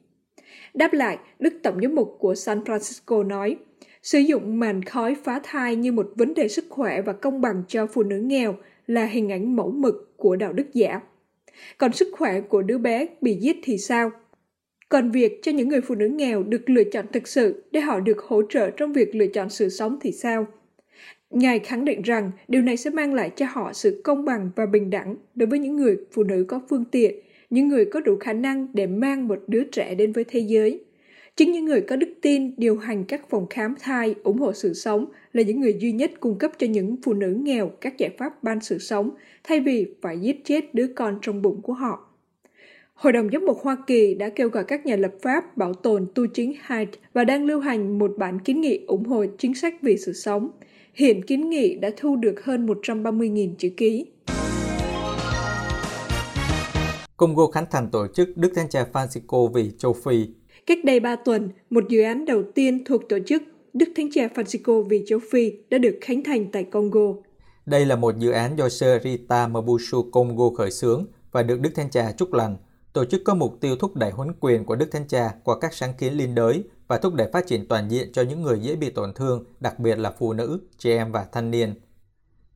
Đáp 0.75 0.93
lại, 0.93 1.19
Đức 1.39 1.55
Tổng 1.63 1.81
giám 1.83 1.95
mục 1.95 2.17
của 2.19 2.35
San 2.35 2.61
Francisco 2.61 3.27
nói, 3.27 3.57
sử 4.03 4.19
dụng 4.19 4.59
màn 4.59 4.83
khói 4.83 5.17
phá 5.25 5.41
thai 5.45 5.77
như 5.77 5.93
một 5.93 6.13
vấn 6.15 6.35
đề 6.35 6.49
sức 6.49 6.65
khỏe 6.69 7.03
và 7.03 7.13
công 7.13 7.41
bằng 7.41 7.63
cho 7.69 7.87
phụ 7.87 8.03
nữ 8.03 8.19
nghèo 8.19 8.57
là 8.87 9.05
hình 9.05 9.33
ảnh 9.33 9.57
mẫu 9.57 9.71
mực 9.71 10.17
của 10.17 10.37
đạo 10.37 10.53
đức 10.53 10.67
giả. 10.75 11.01
Còn 11.79 11.93
sức 11.93 12.09
khỏe 12.13 12.41
của 12.41 12.63
đứa 12.63 12.79
bé 12.79 13.07
bị 13.21 13.35
giết 13.35 13.57
thì 13.63 13.79
sao? 13.79 14.11
Còn 14.89 15.11
việc 15.11 15.39
cho 15.43 15.53
những 15.53 15.69
người 15.69 15.81
phụ 15.81 15.95
nữ 15.95 16.09
nghèo 16.09 16.43
được 16.43 16.71
lựa 16.71 16.85
chọn 16.85 17.07
thực 17.13 17.29
sự 17.29 17.65
để 17.71 17.81
họ 17.81 18.01
được 18.01 18.19
hỗ 18.19 18.43
trợ 18.49 18.71
trong 18.71 18.93
việc 18.93 19.15
lựa 19.15 19.27
chọn 19.27 19.51
sự 19.51 19.69
sống 19.69 19.99
thì 20.01 20.13
sao? 20.13 20.47
Ngài 21.31 21.59
khẳng 21.59 21.85
định 21.85 22.03
rằng 22.03 22.31
điều 22.49 22.63
này 22.63 22.77
sẽ 22.77 22.91
mang 22.91 23.15
lại 23.15 23.31
cho 23.37 23.47
họ 23.49 23.73
sự 23.73 24.01
công 24.05 24.25
bằng 24.25 24.51
và 24.57 24.67
bình 24.67 24.91
đẳng 24.91 25.17
đối 25.35 25.47
với 25.47 25.59
những 25.59 25.77
người 25.77 25.97
phụ 26.13 26.23
nữ 26.23 26.45
có 26.49 26.61
phương 26.69 26.85
tiện, 26.85 27.15
những 27.51 27.69
người 27.69 27.85
có 27.85 28.01
đủ 28.01 28.17
khả 28.17 28.33
năng 28.33 28.67
để 28.73 28.87
mang 28.87 29.29
một 29.29 29.39
đứa 29.47 29.65
trẻ 29.65 29.95
đến 29.95 30.13
với 30.13 30.25
thế 30.25 30.41
giới. 30.41 30.85
Chính 31.37 31.53
những 31.53 31.65
người 31.65 31.81
có 31.81 31.97
đức 31.97 32.09
tin 32.23 32.53
điều 32.57 32.77
hành 32.77 33.05
các 33.05 33.31
phòng 33.31 33.47
khám 33.51 33.75
thai, 33.81 34.15
ủng 34.23 34.39
hộ 34.39 34.53
sự 34.53 34.75
sống 34.75 35.07
là 35.33 35.43
những 35.43 35.61
người 35.61 35.77
duy 35.81 35.93
nhất 35.93 36.11
cung 36.21 36.39
cấp 36.39 36.51
cho 36.59 36.67
những 36.67 36.97
phụ 37.03 37.13
nữ 37.13 37.37
nghèo 37.43 37.69
các 37.81 37.99
giải 37.99 38.11
pháp 38.19 38.43
ban 38.43 38.61
sự 38.61 38.79
sống, 38.79 39.11
thay 39.45 39.61
vì 39.61 39.87
phải 40.03 40.19
giết 40.19 40.45
chết 40.45 40.75
đứa 40.75 40.87
con 40.97 41.19
trong 41.23 41.43
bụng 41.43 41.63
của 41.63 41.73
họ. 41.73 42.07
Hội 42.95 43.13
đồng 43.13 43.29
giám 43.33 43.47
mục 43.47 43.59
Hoa 43.63 43.77
Kỳ 43.87 44.15
đã 44.15 44.29
kêu 44.29 44.49
gọi 44.49 44.65
các 44.65 44.87
nhà 44.87 44.97
lập 44.97 45.13
pháp 45.23 45.57
bảo 45.57 45.75
tồn 45.75 46.07
tu 46.15 46.27
chính 46.27 46.53
Hyde 46.69 46.93
và 47.13 47.25
đang 47.25 47.45
lưu 47.45 47.61
hành 47.61 47.99
một 47.99 48.13
bản 48.19 48.39
kiến 48.39 48.61
nghị 48.61 48.85
ủng 48.87 49.05
hộ 49.05 49.25
chính 49.39 49.55
sách 49.55 49.75
vì 49.83 49.97
sự 49.97 50.13
sống. 50.13 50.51
Hiện 50.95 51.23
kiến 51.23 51.51
nghị 51.51 51.75
đã 51.75 51.91
thu 51.97 52.17
được 52.17 52.45
hơn 52.45 52.67
130.000 52.67 53.55
chữ 53.59 53.69
ký. 53.77 54.07
Congo 57.17 57.47
khánh 57.47 57.65
thành 57.71 57.89
tổ 57.93 58.07
chức 58.15 58.37
Đức 58.37 58.53
Thánh 58.55 58.69
Cha 58.69 58.87
Francisco 58.93 59.49
vì 59.49 59.71
châu 59.79 59.93
Phi. 59.93 60.27
Cách 60.67 60.79
đây 60.85 61.01
3 61.01 61.17
tuần, 61.17 61.49
một 61.71 61.85
dự 61.89 62.03
án 62.03 62.25
đầu 62.25 62.43
tiên 62.55 62.85
thuộc 62.85 63.09
tổ 63.09 63.19
chức 63.27 63.43
Đức 63.73 63.89
Thánh 63.97 64.11
Cha 64.13 64.29
Francisco 64.35 64.83
vì 64.83 65.05
châu 65.07 65.19
Phi 65.31 65.53
đã 65.71 65.79
được 65.79 65.99
khánh 66.01 66.25
thành 66.25 66.51
tại 66.53 66.65
Congo. 66.65 67.15
Đây 67.67 67.87
là 67.87 67.97
một 67.97 68.19
dự 68.19 68.31
án 68.31 68.59
do 68.59 68.69
Sir 68.69 69.03
Rita 69.05 69.49
Mabusu 69.49 70.11
Congo 70.11 70.51
khởi 70.57 70.71
xướng 70.71 71.07
và 71.33 71.43
được 71.43 71.61
Đức 71.61 71.71
Thánh 71.75 71.91
Cha 71.91 72.13
chúc 72.13 72.33
lành. 72.33 72.57
Tổ 72.93 73.05
chức 73.05 73.23
có 73.25 73.35
mục 73.35 73.61
tiêu 73.61 73.77
thúc 73.77 73.97
đẩy 73.97 74.11
huấn 74.11 74.33
quyền 74.41 74.65
của 74.65 74.77
Đức 74.77 74.93
Thánh 74.93 75.09
Cha 75.09 75.35
qua 75.45 75.59
các 75.61 75.75
sáng 75.75 75.95
kiến 75.99 76.13
liên 76.13 76.35
đới 76.35 76.65
và 76.89 76.99
thúc 76.99 77.15
đẩy 77.15 77.29
phát 77.33 77.47
triển 77.47 77.69
toàn 77.69 77.91
diện 77.91 78.13
cho 78.13 78.23
những 78.23 78.43
người 78.43 78.59
dễ 78.61 78.77
bị 78.77 78.91
tổn 78.91 79.15
thương, 79.15 79.45
đặc 79.61 79.79
biệt 79.79 79.99
là 79.99 80.13
phụ 80.19 80.33
nữ, 80.33 80.61
trẻ 80.79 80.97
em 80.97 81.13
và 81.13 81.27
thanh 81.33 81.51
niên. 81.51 81.75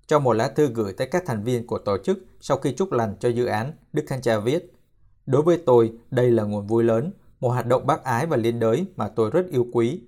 Trong 0.07 0.25
một 0.25 0.33
lá 0.33 0.49
thư 0.49 0.67
gửi 0.67 0.93
tới 0.93 1.07
các 1.07 1.23
thành 1.27 1.45
viên 1.45 1.67
của 1.67 1.79
tổ 1.79 1.99
chức 1.99 2.19
sau 2.41 2.57
khi 2.57 2.73
chúc 2.73 2.93
lành 2.93 3.17
cho 3.21 3.29
dự 3.29 3.47
án, 3.47 3.73
Đức 3.93 4.05
Thánh 4.09 4.23
Cha 4.23 4.39
viết 4.39 4.73
Đối 5.27 5.43
với 5.43 5.63
tôi, 5.67 5.93
đây 6.11 6.31
là 6.31 6.43
nguồn 6.43 6.67
vui 6.67 6.85
lớn, 6.85 7.13
một 7.45 7.51
hoạt 7.51 7.67
động 7.67 7.87
bác 7.87 8.05
ái 8.05 8.27
và 8.27 8.37
liên 8.37 8.61
đới 8.61 8.87
mà 8.97 9.09
tôi 9.09 9.31
rất 9.31 9.47
yêu 9.51 9.67
quý. 9.73 10.01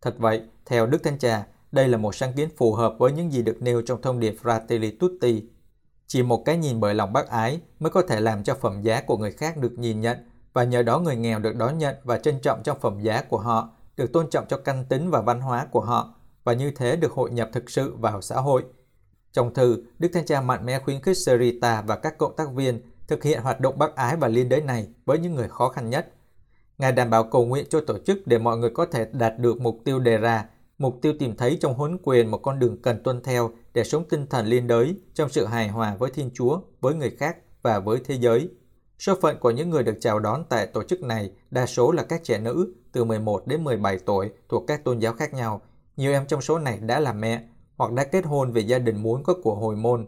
Thật 0.00 0.14
vậy, 0.18 0.42
theo 0.66 0.86
Đức 0.86 1.02
Thánh 1.02 1.18
Cha, 1.18 1.46
đây 1.72 1.88
là 1.88 1.98
một 1.98 2.14
sáng 2.14 2.32
kiến 2.32 2.48
phù 2.56 2.72
hợp 2.72 2.94
với 2.98 3.12
những 3.12 3.32
gì 3.32 3.42
được 3.42 3.62
nêu 3.62 3.82
trong 3.82 4.02
thông 4.02 4.20
điệp 4.20 4.36
Fratelli 4.42 4.92
Tutti. 5.00 5.42
Chỉ 6.06 6.22
một 6.22 6.44
cái 6.44 6.56
nhìn 6.56 6.80
bởi 6.80 6.94
lòng 6.94 7.12
bác 7.12 7.28
ái 7.28 7.60
mới 7.80 7.90
có 7.90 8.02
thể 8.02 8.20
làm 8.20 8.44
cho 8.44 8.54
phẩm 8.54 8.82
giá 8.82 9.00
của 9.00 9.16
người 9.16 9.32
khác 9.32 9.56
được 9.56 9.78
nhìn 9.78 10.00
nhận 10.00 10.18
và 10.52 10.64
nhờ 10.64 10.82
đó 10.82 10.98
người 10.98 11.16
nghèo 11.16 11.38
được 11.38 11.56
đón 11.56 11.78
nhận 11.78 11.96
và 12.04 12.18
trân 12.18 12.40
trọng 12.40 12.62
trong 12.62 12.80
phẩm 12.80 13.00
giá 13.00 13.22
của 13.22 13.38
họ, 13.38 13.70
được 13.96 14.12
tôn 14.12 14.30
trọng 14.30 14.44
cho 14.48 14.58
căn 14.58 14.84
tính 14.88 15.10
và 15.10 15.20
văn 15.20 15.40
hóa 15.40 15.66
của 15.70 15.80
họ 15.80 16.14
và 16.44 16.52
như 16.52 16.70
thế 16.70 16.96
được 16.96 17.12
hội 17.12 17.30
nhập 17.30 17.50
thực 17.52 17.70
sự 17.70 17.94
vào 17.98 18.22
xã 18.22 18.36
hội. 18.36 18.64
Trong 19.32 19.54
thư, 19.54 19.84
Đức 19.98 20.08
Thánh 20.12 20.26
Cha 20.26 20.40
mạnh 20.40 20.66
mẽ 20.66 20.78
khuyến 20.78 21.00
khích 21.00 21.18
Serita 21.18 21.82
và 21.82 21.96
các 21.96 22.18
cộng 22.18 22.36
tác 22.36 22.52
viên 22.52 22.80
thực 23.08 23.22
hiện 23.22 23.42
hoạt 23.42 23.60
động 23.60 23.78
bác 23.78 23.96
ái 23.96 24.16
và 24.16 24.28
liên 24.28 24.48
đới 24.48 24.60
này 24.60 24.88
với 25.04 25.18
những 25.18 25.34
người 25.34 25.48
khó 25.48 25.68
khăn 25.68 25.90
nhất. 25.90 26.12
Ngài 26.78 26.92
đảm 26.92 27.10
bảo 27.10 27.24
cầu 27.24 27.46
nguyện 27.46 27.66
cho 27.70 27.80
tổ 27.80 27.98
chức 27.98 28.26
để 28.26 28.38
mọi 28.38 28.56
người 28.56 28.70
có 28.70 28.86
thể 28.86 29.06
đạt 29.12 29.38
được 29.38 29.60
mục 29.60 29.78
tiêu 29.84 29.98
đề 29.98 30.18
ra, 30.18 30.44
mục 30.78 30.98
tiêu 31.02 31.12
tìm 31.18 31.36
thấy 31.36 31.58
trong 31.60 31.74
huấn 31.74 31.98
quyền 32.02 32.30
một 32.30 32.38
con 32.38 32.58
đường 32.58 32.82
cần 32.82 33.02
tuân 33.02 33.22
theo 33.22 33.50
để 33.74 33.84
sống 33.84 34.04
tinh 34.08 34.26
thần 34.26 34.46
liên 34.46 34.66
đới 34.66 34.96
trong 35.14 35.28
sự 35.28 35.46
hài 35.46 35.68
hòa 35.68 35.96
với 35.98 36.10
Thiên 36.10 36.30
Chúa, 36.34 36.60
với 36.80 36.94
người 36.94 37.10
khác 37.10 37.36
và 37.62 37.78
với 37.78 38.00
thế 38.04 38.14
giới. 38.14 38.48
Số 38.98 39.14
phận 39.22 39.38
của 39.40 39.50
những 39.50 39.70
người 39.70 39.82
được 39.82 39.96
chào 40.00 40.18
đón 40.18 40.44
tại 40.48 40.66
tổ 40.66 40.82
chức 40.82 41.02
này 41.02 41.32
đa 41.50 41.66
số 41.66 41.92
là 41.92 42.02
các 42.02 42.24
trẻ 42.24 42.38
nữ 42.38 42.74
từ 42.92 43.04
11 43.04 43.46
đến 43.46 43.64
17 43.64 43.98
tuổi 43.98 44.30
thuộc 44.48 44.64
các 44.66 44.84
tôn 44.84 44.98
giáo 44.98 45.12
khác 45.12 45.34
nhau. 45.34 45.60
Nhiều 45.96 46.12
em 46.12 46.26
trong 46.26 46.40
số 46.40 46.58
này 46.58 46.78
đã 46.80 47.00
là 47.00 47.12
mẹ 47.12 47.42
hoặc 47.76 47.92
đã 47.92 48.04
kết 48.04 48.26
hôn 48.26 48.52
vì 48.52 48.62
gia 48.62 48.78
đình 48.78 49.02
muốn 49.02 49.22
có 49.22 49.34
của 49.42 49.54
hồi 49.54 49.76
môn. 49.76 50.06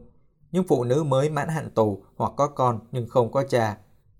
Những 0.52 0.64
phụ 0.68 0.84
nữ 0.84 1.02
mới 1.04 1.30
mãn 1.30 1.48
hạn 1.48 1.70
tù 1.70 2.02
hoặc 2.16 2.32
có 2.37 2.46
con 2.46 2.80
nhưng 2.92 3.08
không 3.08 3.32
có 3.32 3.44
cha, 3.48 3.76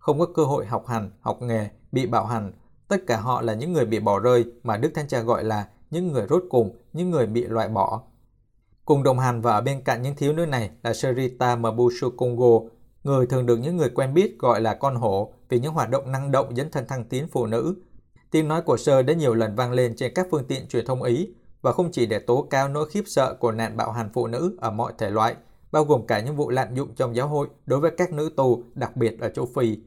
không 0.09 0.19
có 0.19 0.27
cơ 0.27 0.45
hội 0.45 0.67
học 0.67 0.87
hành, 0.87 1.11
học 1.21 1.43
nghề, 1.43 1.69
bị 1.93 2.07
bạo 2.07 2.27
hành. 2.27 2.53
Tất 2.89 2.97
cả 3.07 3.21
họ 3.21 3.43
là 3.43 3.55
những 3.55 3.73
người 3.73 3.85
bị 3.85 4.01
bỏ 4.01 4.19
rơi 4.19 4.45
mà 4.63 4.77
Đức 4.77 4.91
Thánh 4.95 5.09
Cha 5.09 5.21
gọi 5.21 5.45
là 5.45 5.69
những 5.91 6.13
người 6.13 6.27
rốt 6.31 6.45
cùng, 6.51 6.77
những 6.93 7.11
người 7.11 7.27
bị 7.27 7.45
loại 7.45 7.69
bỏ. 7.69 8.03
Cùng 8.85 9.03
đồng 9.03 9.19
hành 9.19 9.41
và 9.41 9.53
ở 9.53 9.61
bên 9.61 9.83
cạnh 9.85 10.03
những 10.03 10.17
thiếu 10.17 10.33
nữ 10.33 10.47
này 10.47 10.71
là 10.83 10.95
Sherita 10.95 11.57
Mabushu 11.57 12.11
Congo, 12.11 12.61
người 13.05 13.27
thường 13.27 13.47
được 13.47 13.57
những 13.57 13.77
người 13.77 13.89
quen 13.89 14.15
biết 14.15 14.39
gọi 14.39 14.61
là 14.61 14.75
con 14.75 14.97
hổ 14.97 15.33
vì 15.49 15.61
những 15.61 15.73
hoạt 15.73 15.91
động 15.91 16.13
năng 16.13 16.31
động 16.31 16.57
dấn 16.57 16.71
thân 16.71 16.87
thăng 16.87 17.05
tiến 17.05 17.29
phụ 17.33 17.47
nữ. 17.47 17.75
Tiếng 18.31 18.49
nói 18.49 18.63
của 18.63 18.77
Sơ 18.77 19.03
đã 19.03 19.15
nhiều 19.15 19.35
lần 19.35 19.57
vang 19.57 19.73
lên 19.73 19.97
trên 19.97 20.13
các 20.15 20.27
phương 20.31 20.45
tiện 20.45 20.69
truyền 20.69 20.87
thông 20.87 21.03
Ý 21.03 21.29
và 21.63 21.73
không 21.73 21.93
chỉ 21.93 22.07
để 22.07 22.19
tố 22.19 22.47
cáo 22.51 22.69
nỗi 22.69 22.89
khiếp 22.91 23.03
sợ 23.07 23.35
của 23.41 23.53
nạn 23.53 23.77
bạo 23.77 23.93
hành 23.93 24.11
phụ 24.13 24.27
nữ 24.27 24.57
ở 24.61 24.71
mọi 24.71 24.93
thể 24.99 25.11
loại, 25.11 25.37
bao 25.73 25.85
gồm 25.85 26.07
cả 26.07 26.21
những 26.21 26.37
vụ 26.37 26.51
lạm 26.51 26.75
dụng 26.75 26.95
trong 26.95 27.17
giáo 27.17 27.29
hội 27.29 27.49
đối 27.67 27.81
với 27.81 27.91
các 27.97 28.13
nữ 28.13 28.31
tù, 28.37 28.63
đặc 28.75 28.97
biệt 28.97 29.21
ở 29.21 29.29
châu 29.29 29.47
Phi. 29.47 29.79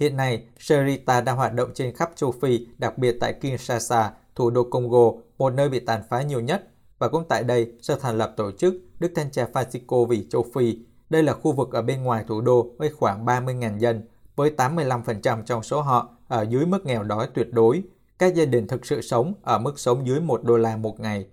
Hiện 0.00 0.16
nay, 0.16 0.44
Sherita 0.58 1.20
đang 1.20 1.36
hoạt 1.36 1.54
động 1.54 1.70
trên 1.74 1.96
khắp 1.96 2.10
châu 2.14 2.32
Phi, 2.32 2.66
đặc 2.78 2.98
biệt 2.98 3.16
tại 3.20 3.32
Kinshasa, 3.32 4.12
thủ 4.34 4.50
đô 4.50 4.64
Congo, 4.64 5.12
một 5.38 5.50
nơi 5.50 5.68
bị 5.68 5.80
tàn 5.80 6.02
phá 6.08 6.22
nhiều 6.22 6.40
nhất. 6.40 6.68
Và 6.98 7.08
cũng 7.08 7.24
tại 7.28 7.44
đây, 7.44 7.72
sẽ 7.82 7.96
thành 8.00 8.18
lập 8.18 8.34
tổ 8.36 8.50
chức 8.50 8.74
Đức 8.98 9.12
Thanh 9.14 9.30
Cha 9.30 9.46
Francisco 9.52 10.06
vì 10.06 10.26
châu 10.30 10.46
Phi. 10.54 10.78
Đây 11.10 11.22
là 11.22 11.32
khu 11.32 11.52
vực 11.52 11.72
ở 11.72 11.82
bên 11.82 12.02
ngoài 12.02 12.24
thủ 12.28 12.40
đô 12.40 12.66
với 12.78 12.90
khoảng 12.90 13.24
30.000 13.24 13.78
dân, 13.78 14.02
với 14.36 14.50
85% 14.56 15.42
trong 15.42 15.62
số 15.62 15.80
họ 15.80 16.08
ở 16.28 16.42
dưới 16.42 16.66
mức 16.66 16.86
nghèo 16.86 17.02
đói 17.02 17.28
tuyệt 17.34 17.52
đối. 17.52 17.82
Các 18.18 18.34
gia 18.34 18.44
đình 18.44 18.66
thực 18.66 18.86
sự 18.86 19.00
sống 19.00 19.34
ở 19.42 19.58
mức 19.58 19.78
sống 19.78 20.06
dưới 20.06 20.20
1 20.20 20.44
đô 20.44 20.56
la 20.56 20.76
một 20.76 21.00
ngày. 21.00 21.26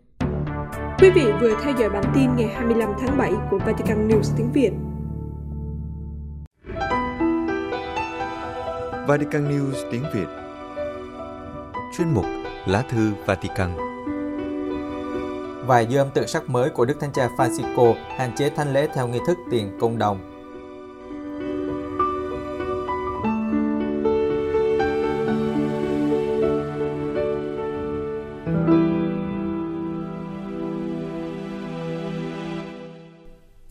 Quý 0.99 1.09
vị 1.15 1.25
vừa 1.41 1.55
theo 1.63 1.73
dõi 1.79 1.89
bản 1.89 2.11
tin 2.15 2.35
ngày 2.35 2.47
25 2.47 2.89
tháng 2.99 3.17
7 3.17 3.31
của 3.51 3.57
Vatican 3.57 4.07
News 4.07 4.37
tiếng 4.37 4.51
Việt. 4.51 4.71
Vatican 9.07 9.49
News 9.49 9.91
tiếng 9.91 10.03
Việt 10.13 10.27
Chuyên 11.97 12.13
mục 12.13 12.25
Lá 12.65 12.81
thư 12.81 13.11
Vatican 13.25 13.77
Vài 15.67 15.87
dư 15.89 15.97
âm 15.97 16.09
tự 16.13 16.25
sắc 16.25 16.49
mới 16.49 16.69
của 16.69 16.85
Đức 16.85 16.99
Thánh 16.99 17.11
Cha 17.13 17.29
Francisco 17.37 17.93
hạn 18.17 18.31
chế 18.35 18.49
thanh 18.49 18.73
lễ 18.73 18.87
theo 18.93 19.07
nghi 19.07 19.19
thức 19.27 19.37
tiền 19.51 19.77
công 19.79 19.97
đồng. 19.97 20.29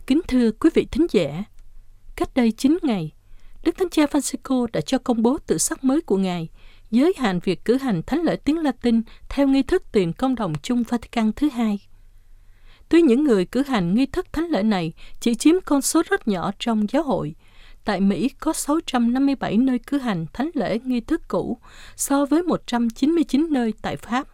Kính 0.07 0.21
thưa 0.27 0.51
quý 0.51 0.69
vị 0.73 0.87
thính 0.91 1.05
giả, 1.11 1.43
cách 2.15 2.29
đây 2.35 2.51
9 2.51 2.77
ngày, 2.81 3.11
Đức 3.63 3.77
Thánh 3.77 3.89
Cha 3.89 4.05
Francisco 4.05 4.67
đã 4.73 4.81
cho 4.81 4.97
công 4.97 5.21
bố 5.21 5.37
tự 5.47 5.57
sắc 5.57 5.83
mới 5.83 6.01
của 6.01 6.17
Ngài, 6.17 6.49
giới 6.91 7.13
hạn 7.17 7.39
việc 7.43 7.65
cử 7.65 7.77
hành 7.77 8.01
thánh 8.03 8.21
lễ 8.21 8.35
tiếng 8.35 8.57
Latin 8.57 9.01
theo 9.29 9.47
nghi 9.47 9.63
thức 9.63 9.83
tiền 9.91 10.13
công 10.13 10.35
đồng 10.35 10.53
chung 10.63 10.83
Vatican 10.83 11.31
thứ 11.35 11.49
hai. 11.49 11.79
Tuy 12.89 13.01
những 13.01 13.23
người 13.23 13.45
cử 13.45 13.63
hành 13.63 13.95
nghi 13.95 14.05
thức 14.05 14.33
thánh 14.33 14.45
lễ 14.45 14.63
này 14.63 14.93
chỉ 15.19 15.35
chiếm 15.35 15.55
con 15.65 15.81
số 15.81 16.03
rất 16.09 16.27
nhỏ 16.27 16.51
trong 16.59 16.85
giáo 16.89 17.03
hội, 17.03 17.35
tại 17.85 18.01
Mỹ 18.01 18.29
có 18.29 18.53
657 18.53 19.57
nơi 19.57 19.79
cử 19.79 19.97
hành 19.97 20.25
thánh 20.33 20.49
lễ 20.53 20.79
nghi 20.83 21.01
thức 21.01 21.21
cũ 21.27 21.57
so 21.95 22.25
với 22.25 22.43
199 22.43 23.47
nơi 23.51 23.73
tại 23.81 23.95
Pháp. 23.95 24.27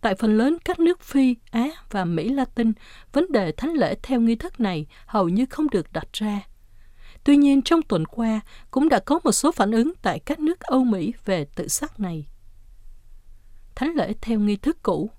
Tại 0.00 0.14
phần 0.14 0.36
lớn 0.36 0.56
các 0.64 0.80
nước 0.80 1.00
Phi, 1.00 1.36
Á 1.50 1.68
và 1.90 2.04
Mỹ 2.04 2.28
Latin, 2.28 2.72
vấn 3.12 3.32
đề 3.32 3.52
thánh 3.52 3.72
lễ 3.72 3.94
theo 4.02 4.20
nghi 4.20 4.34
thức 4.34 4.60
này 4.60 4.86
hầu 5.06 5.28
như 5.28 5.46
không 5.46 5.70
được 5.70 5.92
đặt 5.92 6.08
ra. 6.12 6.40
Tuy 7.24 7.36
nhiên, 7.36 7.62
trong 7.62 7.82
tuần 7.82 8.06
qua 8.06 8.40
cũng 8.70 8.88
đã 8.88 8.98
có 8.98 9.20
một 9.24 9.32
số 9.32 9.52
phản 9.52 9.70
ứng 9.70 9.92
tại 10.02 10.18
các 10.18 10.40
nước 10.40 10.60
Âu 10.60 10.84
Mỹ 10.84 11.12
về 11.24 11.46
tự 11.54 11.68
sát 11.68 12.00
này. 12.00 12.26
Thánh 13.74 13.94
lễ 13.94 14.14
theo 14.20 14.38
nghi 14.38 14.56
thức 14.56 14.82
cũ 14.82 15.10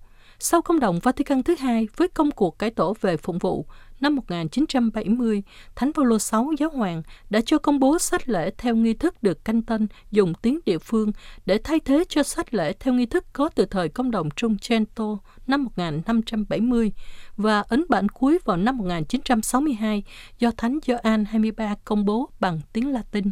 sau 0.44 0.62
công 0.62 0.80
đồng 0.80 1.00
Vatican 1.00 1.44
thứ 1.44 1.56
hai 1.60 1.88
với 1.96 2.08
công 2.08 2.32
cuộc 2.32 2.60
cải 2.60 2.72
tổ 2.72 2.96
về 3.02 3.18
phụng 3.18 3.38
vụ 3.38 3.66
năm 4.02 4.16
1970, 4.16 5.44
Thánh 5.76 5.94
Phaolô 5.94 6.18
VI 6.32 6.56
giáo 6.60 6.70
hoàng 6.70 7.04
đã 7.30 7.42
cho 7.46 7.58
công 7.58 7.80
bố 7.80 8.00
sách 8.00 8.30
lễ 8.30 8.52
theo 8.58 8.76
nghi 8.76 8.94
thức 8.94 9.24
được 9.24 9.46
canh 9.46 9.62
tân 9.62 9.88
dùng 10.12 10.34
tiếng 10.34 10.60
địa 10.66 10.78
phương 10.78 11.12
để 11.46 11.60
thay 11.64 11.80
thế 11.80 12.04
cho 12.10 12.24
sách 12.24 12.54
lễ 12.54 12.74
theo 12.80 12.94
nghi 12.94 13.06
thức 13.06 13.26
có 13.34 13.50
từ 13.56 13.66
thời 13.66 13.90
công 13.90 14.12
đồng 14.12 14.30
Trung 14.36 14.58
Trento 14.58 15.18
năm 15.48 15.64
1570 15.64 16.92
và 17.38 17.62
ấn 17.62 17.84
bản 17.90 18.10
cuối 18.10 18.40
vào 18.46 18.58
năm 18.58 18.78
1962 18.78 20.04
do 20.40 20.52
Thánh 20.58 20.80
Gioan 20.88 21.26
23 21.26 21.76
công 21.86 22.06
bố 22.06 22.30
bằng 22.40 22.60
tiếng 22.74 22.92
Latin. 22.92 23.32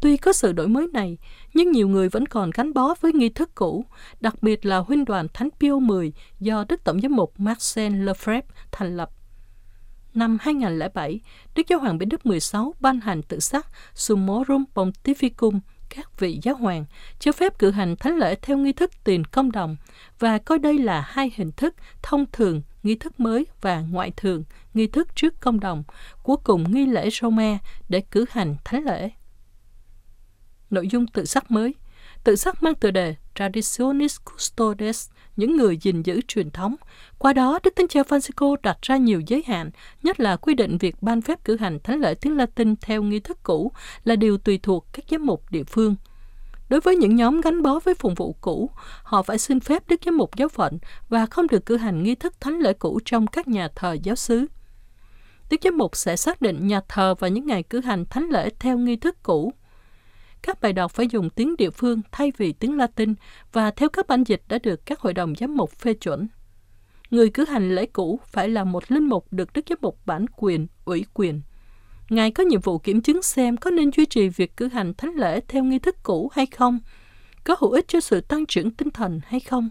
Tuy 0.00 0.16
có 0.16 0.32
sự 0.32 0.52
đổi 0.52 0.68
mới 0.68 0.86
này, 0.92 1.18
nhưng 1.54 1.72
nhiều 1.72 1.88
người 1.88 2.08
vẫn 2.08 2.26
còn 2.26 2.50
gắn 2.54 2.74
bó 2.74 2.94
với 3.00 3.12
nghi 3.12 3.28
thức 3.28 3.50
cũ, 3.54 3.84
đặc 4.20 4.42
biệt 4.42 4.66
là 4.66 4.78
huynh 4.78 5.04
đoàn 5.04 5.26
Thánh 5.34 5.48
Pio 5.60 5.80
X 5.80 6.16
do 6.40 6.64
Đức 6.68 6.84
Tổng 6.84 7.00
giám 7.00 7.16
mục 7.16 7.40
Marcel 7.40 8.08
Lefebvre 8.08 8.42
thành 8.72 8.96
lập. 8.96 9.10
Năm 10.14 10.38
2007, 10.40 11.20
Đức 11.54 11.62
Giáo 11.68 11.78
hoàng 11.78 11.98
Benedict 11.98 12.22
XVI 12.24 12.60
ban 12.80 13.00
hành 13.00 13.22
tự 13.22 13.40
sắc 13.40 13.66
Summorum 13.94 14.64
Pontificum 14.74 15.60
các 15.88 16.20
vị 16.20 16.40
giáo 16.42 16.54
hoàng 16.54 16.84
cho 17.18 17.32
phép 17.32 17.58
cử 17.58 17.70
hành 17.70 17.96
thánh 17.96 18.16
lễ 18.16 18.34
theo 18.34 18.58
nghi 18.58 18.72
thức 18.72 18.90
tiền 19.04 19.24
công 19.24 19.52
đồng 19.52 19.76
và 20.18 20.38
coi 20.38 20.58
đây 20.58 20.78
là 20.78 21.00
hai 21.00 21.32
hình 21.36 21.52
thức 21.52 21.74
thông 22.02 22.24
thường 22.32 22.62
nghi 22.82 22.94
thức 22.94 23.20
mới 23.20 23.46
và 23.60 23.80
ngoại 23.80 24.12
thường 24.16 24.44
nghi 24.74 24.86
thức 24.86 25.16
trước 25.16 25.40
công 25.40 25.60
đồng 25.60 25.84
của 26.22 26.36
cùng 26.36 26.72
nghi 26.72 26.86
lễ 26.86 27.10
Roma 27.10 27.58
để 27.88 28.00
cử 28.00 28.24
hành 28.30 28.56
thánh 28.64 28.84
lễ 28.84 29.10
nội 30.74 30.88
dung 30.88 31.06
tự 31.06 31.24
sắc 31.24 31.50
mới. 31.50 31.74
Tự 32.24 32.36
sắc 32.36 32.62
mang 32.62 32.74
tựa 32.74 32.90
đề 32.90 33.14
Traditionis 33.34 34.16
Custodes, 34.24 35.10
những 35.36 35.56
người 35.56 35.76
gìn 35.76 36.02
giữ 36.02 36.20
truyền 36.28 36.50
thống. 36.50 36.74
Qua 37.18 37.32
đó, 37.32 37.58
Đức 37.62 37.76
Thánh 37.76 37.88
Cha 37.88 38.02
Francisco 38.02 38.56
đặt 38.62 38.78
ra 38.82 38.96
nhiều 38.96 39.20
giới 39.26 39.42
hạn, 39.46 39.70
nhất 40.02 40.20
là 40.20 40.36
quy 40.36 40.54
định 40.54 40.78
việc 40.78 41.02
ban 41.02 41.20
phép 41.20 41.44
cử 41.44 41.56
hành 41.56 41.78
thánh 41.84 42.00
lễ 42.00 42.14
tiếng 42.14 42.36
Latin 42.36 42.76
theo 42.76 43.02
nghi 43.02 43.20
thức 43.20 43.38
cũ 43.42 43.72
là 44.04 44.16
điều 44.16 44.38
tùy 44.38 44.58
thuộc 44.62 44.86
các 44.92 45.04
giám 45.10 45.26
mục 45.26 45.44
địa 45.50 45.64
phương. 45.64 45.96
Đối 46.68 46.80
với 46.80 46.96
những 46.96 47.16
nhóm 47.16 47.40
gắn 47.40 47.62
bó 47.62 47.80
với 47.84 47.94
phụng 47.94 48.14
vụ 48.14 48.36
cũ, 48.40 48.70
họ 49.02 49.22
phải 49.22 49.38
xin 49.38 49.60
phép 49.60 49.88
Đức 49.88 50.00
Giám 50.04 50.16
mục 50.16 50.36
giáo 50.36 50.48
phận 50.48 50.78
và 51.08 51.26
không 51.26 51.46
được 51.46 51.66
cử 51.66 51.76
hành 51.76 52.02
nghi 52.02 52.14
thức 52.14 52.40
thánh 52.40 52.58
lễ 52.58 52.72
cũ 52.72 53.00
trong 53.04 53.26
các 53.26 53.48
nhà 53.48 53.68
thờ 53.74 53.96
giáo 54.02 54.14
xứ. 54.14 54.46
Đức 55.50 55.56
Giám 55.64 55.78
mục 55.78 55.96
sẽ 55.96 56.16
xác 56.16 56.42
định 56.42 56.66
nhà 56.66 56.80
thờ 56.88 57.14
và 57.18 57.28
những 57.28 57.46
ngày 57.46 57.62
cử 57.62 57.80
hành 57.80 58.04
thánh 58.10 58.28
lễ 58.30 58.50
theo 58.58 58.78
nghi 58.78 58.96
thức 58.96 59.22
cũ 59.22 59.52
các 60.46 60.60
bài 60.60 60.72
đọc 60.72 60.92
phải 60.92 61.08
dùng 61.08 61.30
tiếng 61.30 61.56
địa 61.56 61.70
phương 61.70 62.00
thay 62.12 62.32
vì 62.36 62.52
tiếng 62.52 62.76
Latin 62.76 63.14
và 63.52 63.70
theo 63.70 63.88
các 63.88 64.06
bản 64.06 64.24
dịch 64.24 64.42
đã 64.48 64.58
được 64.62 64.86
các 64.86 65.00
hội 65.00 65.14
đồng 65.14 65.34
giám 65.34 65.56
mục 65.56 65.70
phê 65.70 65.94
chuẩn. 65.94 66.28
Người 67.10 67.30
cử 67.30 67.44
hành 67.44 67.74
lễ 67.74 67.86
cũ 67.86 68.20
phải 68.26 68.48
là 68.48 68.64
một 68.64 68.92
linh 68.92 69.04
mục 69.04 69.26
được 69.30 69.52
Đức 69.52 69.64
Giám 69.68 69.78
mục 69.82 69.98
bản 70.06 70.26
quyền, 70.36 70.66
ủy 70.84 71.04
quyền. 71.14 71.40
Ngài 72.10 72.30
có 72.30 72.44
nhiệm 72.44 72.60
vụ 72.60 72.78
kiểm 72.78 73.02
chứng 73.02 73.22
xem 73.22 73.56
có 73.56 73.70
nên 73.70 73.90
duy 73.92 74.06
trì 74.06 74.28
việc 74.28 74.56
cử 74.56 74.68
hành 74.68 74.94
thánh 74.94 75.14
lễ 75.14 75.40
theo 75.48 75.64
nghi 75.64 75.78
thức 75.78 75.96
cũ 76.02 76.30
hay 76.32 76.46
không, 76.46 76.78
có 77.44 77.56
hữu 77.60 77.70
ích 77.70 77.88
cho 77.88 78.00
sự 78.00 78.20
tăng 78.20 78.46
trưởng 78.46 78.70
tinh 78.70 78.90
thần 78.90 79.20
hay 79.26 79.40
không. 79.40 79.70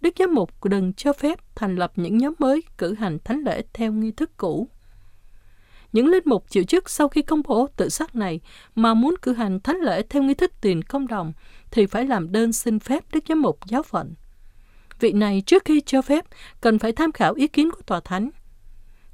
Đức 0.00 0.14
Giám 0.18 0.34
mục 0.34 0.64
đừng 0.64 0.92
cho 0.92 1.12
phép 1.12 1.38
thành 1.54 1.76
lập 1.76 1.92
những 1.96 2.18
nhóm 2.18 2.34
mới 2.38 2.62
cử 2.78 2.94
hành 2.94 3.18
thánh 3.24 3.40
lễ 3.40 3.62
theo 3.72 3.92
nghi 3.92 4.10
thức 4.10 4.36
cũ. 4.36 4.68
Những 5.92 6.08
linh 6.08 6.22
mục 6.26 6.50
chịu 6.50 6.64
chức 6.64 6.90
sau 6.90 7.08
khi 7.08 7.22
công 7.22 7.42
bố 7.44 7.68
tự 7.76 7.88
sát 7.88 8.14
này 8.14 8.40
mà 8.74 8.94
muốn 8.94 9.14
cử 9.22 9.32
hành 9.32 9.60
thánh 9.60 9.76
lễ 9.76 10.02
theo 10.02 10.22
nghi 10.22 10.34
thức 10.34 10.52
tiền 10.60 10.82
công 10.82 11.06
đồng 11.06 11.32
thì 11.70 11.86
phải 11.86 12.04
làm 12.04 12.32
đơn 12.32 12.52
xin 12.52 12.78
phép 12.78 13.04
Đức 13.12 13.24
Giám 13.28 13.42
mục 13.42 13.58
giáo 13.66 13.82
phận. 13.82 14.14
Vị 15.00 15.12
này 15.12 15.42
trước 15.46 15.64
khi 15.64 15.80
cho 15.86 16.02
phép 16.02 16.24
cần 16.60 16.78
phải 16.78 16.92
tham 16.92 17.12
khảo 17.12 17.34
ý 17.34 17.48
kiến 17.48 17.70
của 17.70 17.82
tòa 17.86 18.00
thánh. 18.00 18.30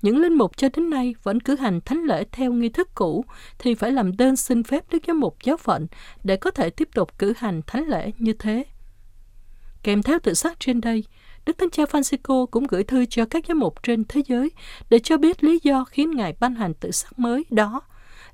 Những 0.03 0.19
linh 0.19 0.35
mục 0.35 0.57
cho 0.57 0.69
đến 0.77 0.91
nay 0.91 1.15
vẫn 1.23 1.41
cử 1.41 1.57
hành 1.57 1.81
thánh 1.81 2.05
lễ 2.05 2.25
theo 2.33 2.53
nghi 2.53 2.69
thức 2.69 2.89
cũ 2.95 3.25
thì 3.59 3.75
phải 3.75 3.93
làm 3.93 4.17
đơn 4.17 4.37
xin 4.37 4.63
phép 4.63 4.85
Đức 4.91 4.99
Giám 5.07 5.21
mục 5.21 5.37
giáo 5.45 5.57
phận 5.57 5.87
để 6.25 6.37
có 6.37 6.51
thể 6.51 6.71
tiếp 6.71 6.89
tục 6.95 7.19
cử 7.19 7.33
hành 7.37 7.61
thánh 7.67 7.89
lễ 7.89 8.11
như 8.19 8.33
thế. 8.33 8.65
Kèm 9.83 10.03
theo 10.03 10.19
tự 10.23 10.35
sát 10.35 10.61
trên 10.61 10.81
đây, 10.81 11.05
Đức 11.47 11.59
Thánh 11.59 11.71
Cha 11.71 11.85
Francisco 11.85 12.47
cũng 12.47 12.67
gửi 12.67 12.85
thư 12.85 13.07
cho 13.07 13.27
các 13.27 13.45
giám 13.49 13.59
mục 13.59 13.83
trên 13.83 14.05
thế 14.05 14.23
giới 14.27 14.51
để 14.91 14.99
cho 14.99 15.17
biết 15.17 15.45
lý 15.45 15.59
do 15.63 15.85
khiến 15.85 16.11
Ngài 16.11 16.37
ban 16.41 16.55
hành 16.55 16.75
tự 16.75 16.91
sắc 16.91 17.19
mới 17.19 17.45
đó 17.51 17.81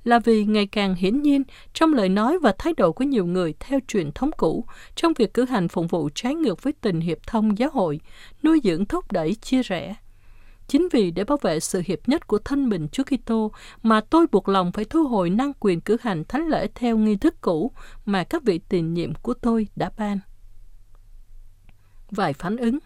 là 0.03 0.19
vì 0.19 0.45
ngày 0.45 0.67
càng 0.67 0.95
hiển 0.95 1.21
nhiên 1.21 1.43
trong 1.73 1.93
lời 1.93 2.09
nói 2.09 2.39
và 2.39 2.53
thái 2.57 2.73
độ 2.77 2.91
của 2.91 3.03
nhiều 3.03 3.25
người 3.25 3.53
theo 3.59 3.79
truyền 3.87 4.11
thống 4.11 4.31
cũ 4.37 4.65
trong 4.95 5.13
việc 5.17 5.33
cử 5.33 5.45
hành 5.45 5.67
phụng 5.67 5.87
vụ 5.87 6.09
trái 6.15 6.35
ngược 6.35 6.63
với 6.63 6.73
tình 6.73 6.99
hiệp 6.99 7.17
thông 7.27 7.57
giáo 7.57 7.69
hội, 7.73 7.99
nuôi 8.43 8.61
dưỡng 8.63 8.85
thúc 8.85 9.11
đẩy 9.11 9.35
chia 9.35 9.63
rẽ. 9.63 9.95
Chính 10.67 10.87
vì 10.91 11.11
để 11.11 11.23
bảo 11.23 11.37
vệ 11.41 11.59
sự 11.59 11.81
hiệp 11.85 11.99
nhất 12.07 12.27
của 12.27 12.39
thân 12.39 12.69
mình 12.69 12.87
Chúa 12.91 13.03
Kitô 13.03 13.51
mà 13.83 14.01
tôi 14.01 14.25
buộc 14.31 14.49
lòng 14.49 14.71
phải 14.71 14.85
thu 14.85 15.07
hồi 15.07 15.29
năng 15.29 15.53
quyền 15.59 15.81
cử 15.81 15.97
hành 16.01 16.23
thánh 16.23 16.47
lễ 16.47 16.67
theo 16.75 16.97
nghi 16.97 17.15
thức 17.15 17.41
cũ 17.41 17.71
mà 18.05 18.23
các 18.23 18.43
vị 18.43 18.59
tiền 18.69 18.93
nhiệm 18.93 19.15
của 19.15 19.33
tôi 19.33 19.67
đã 19.75 19.91
ban. 19.97 20.19
Vài 22.11 22.33
phản 22.33 22.57
ứng 22.57 22.79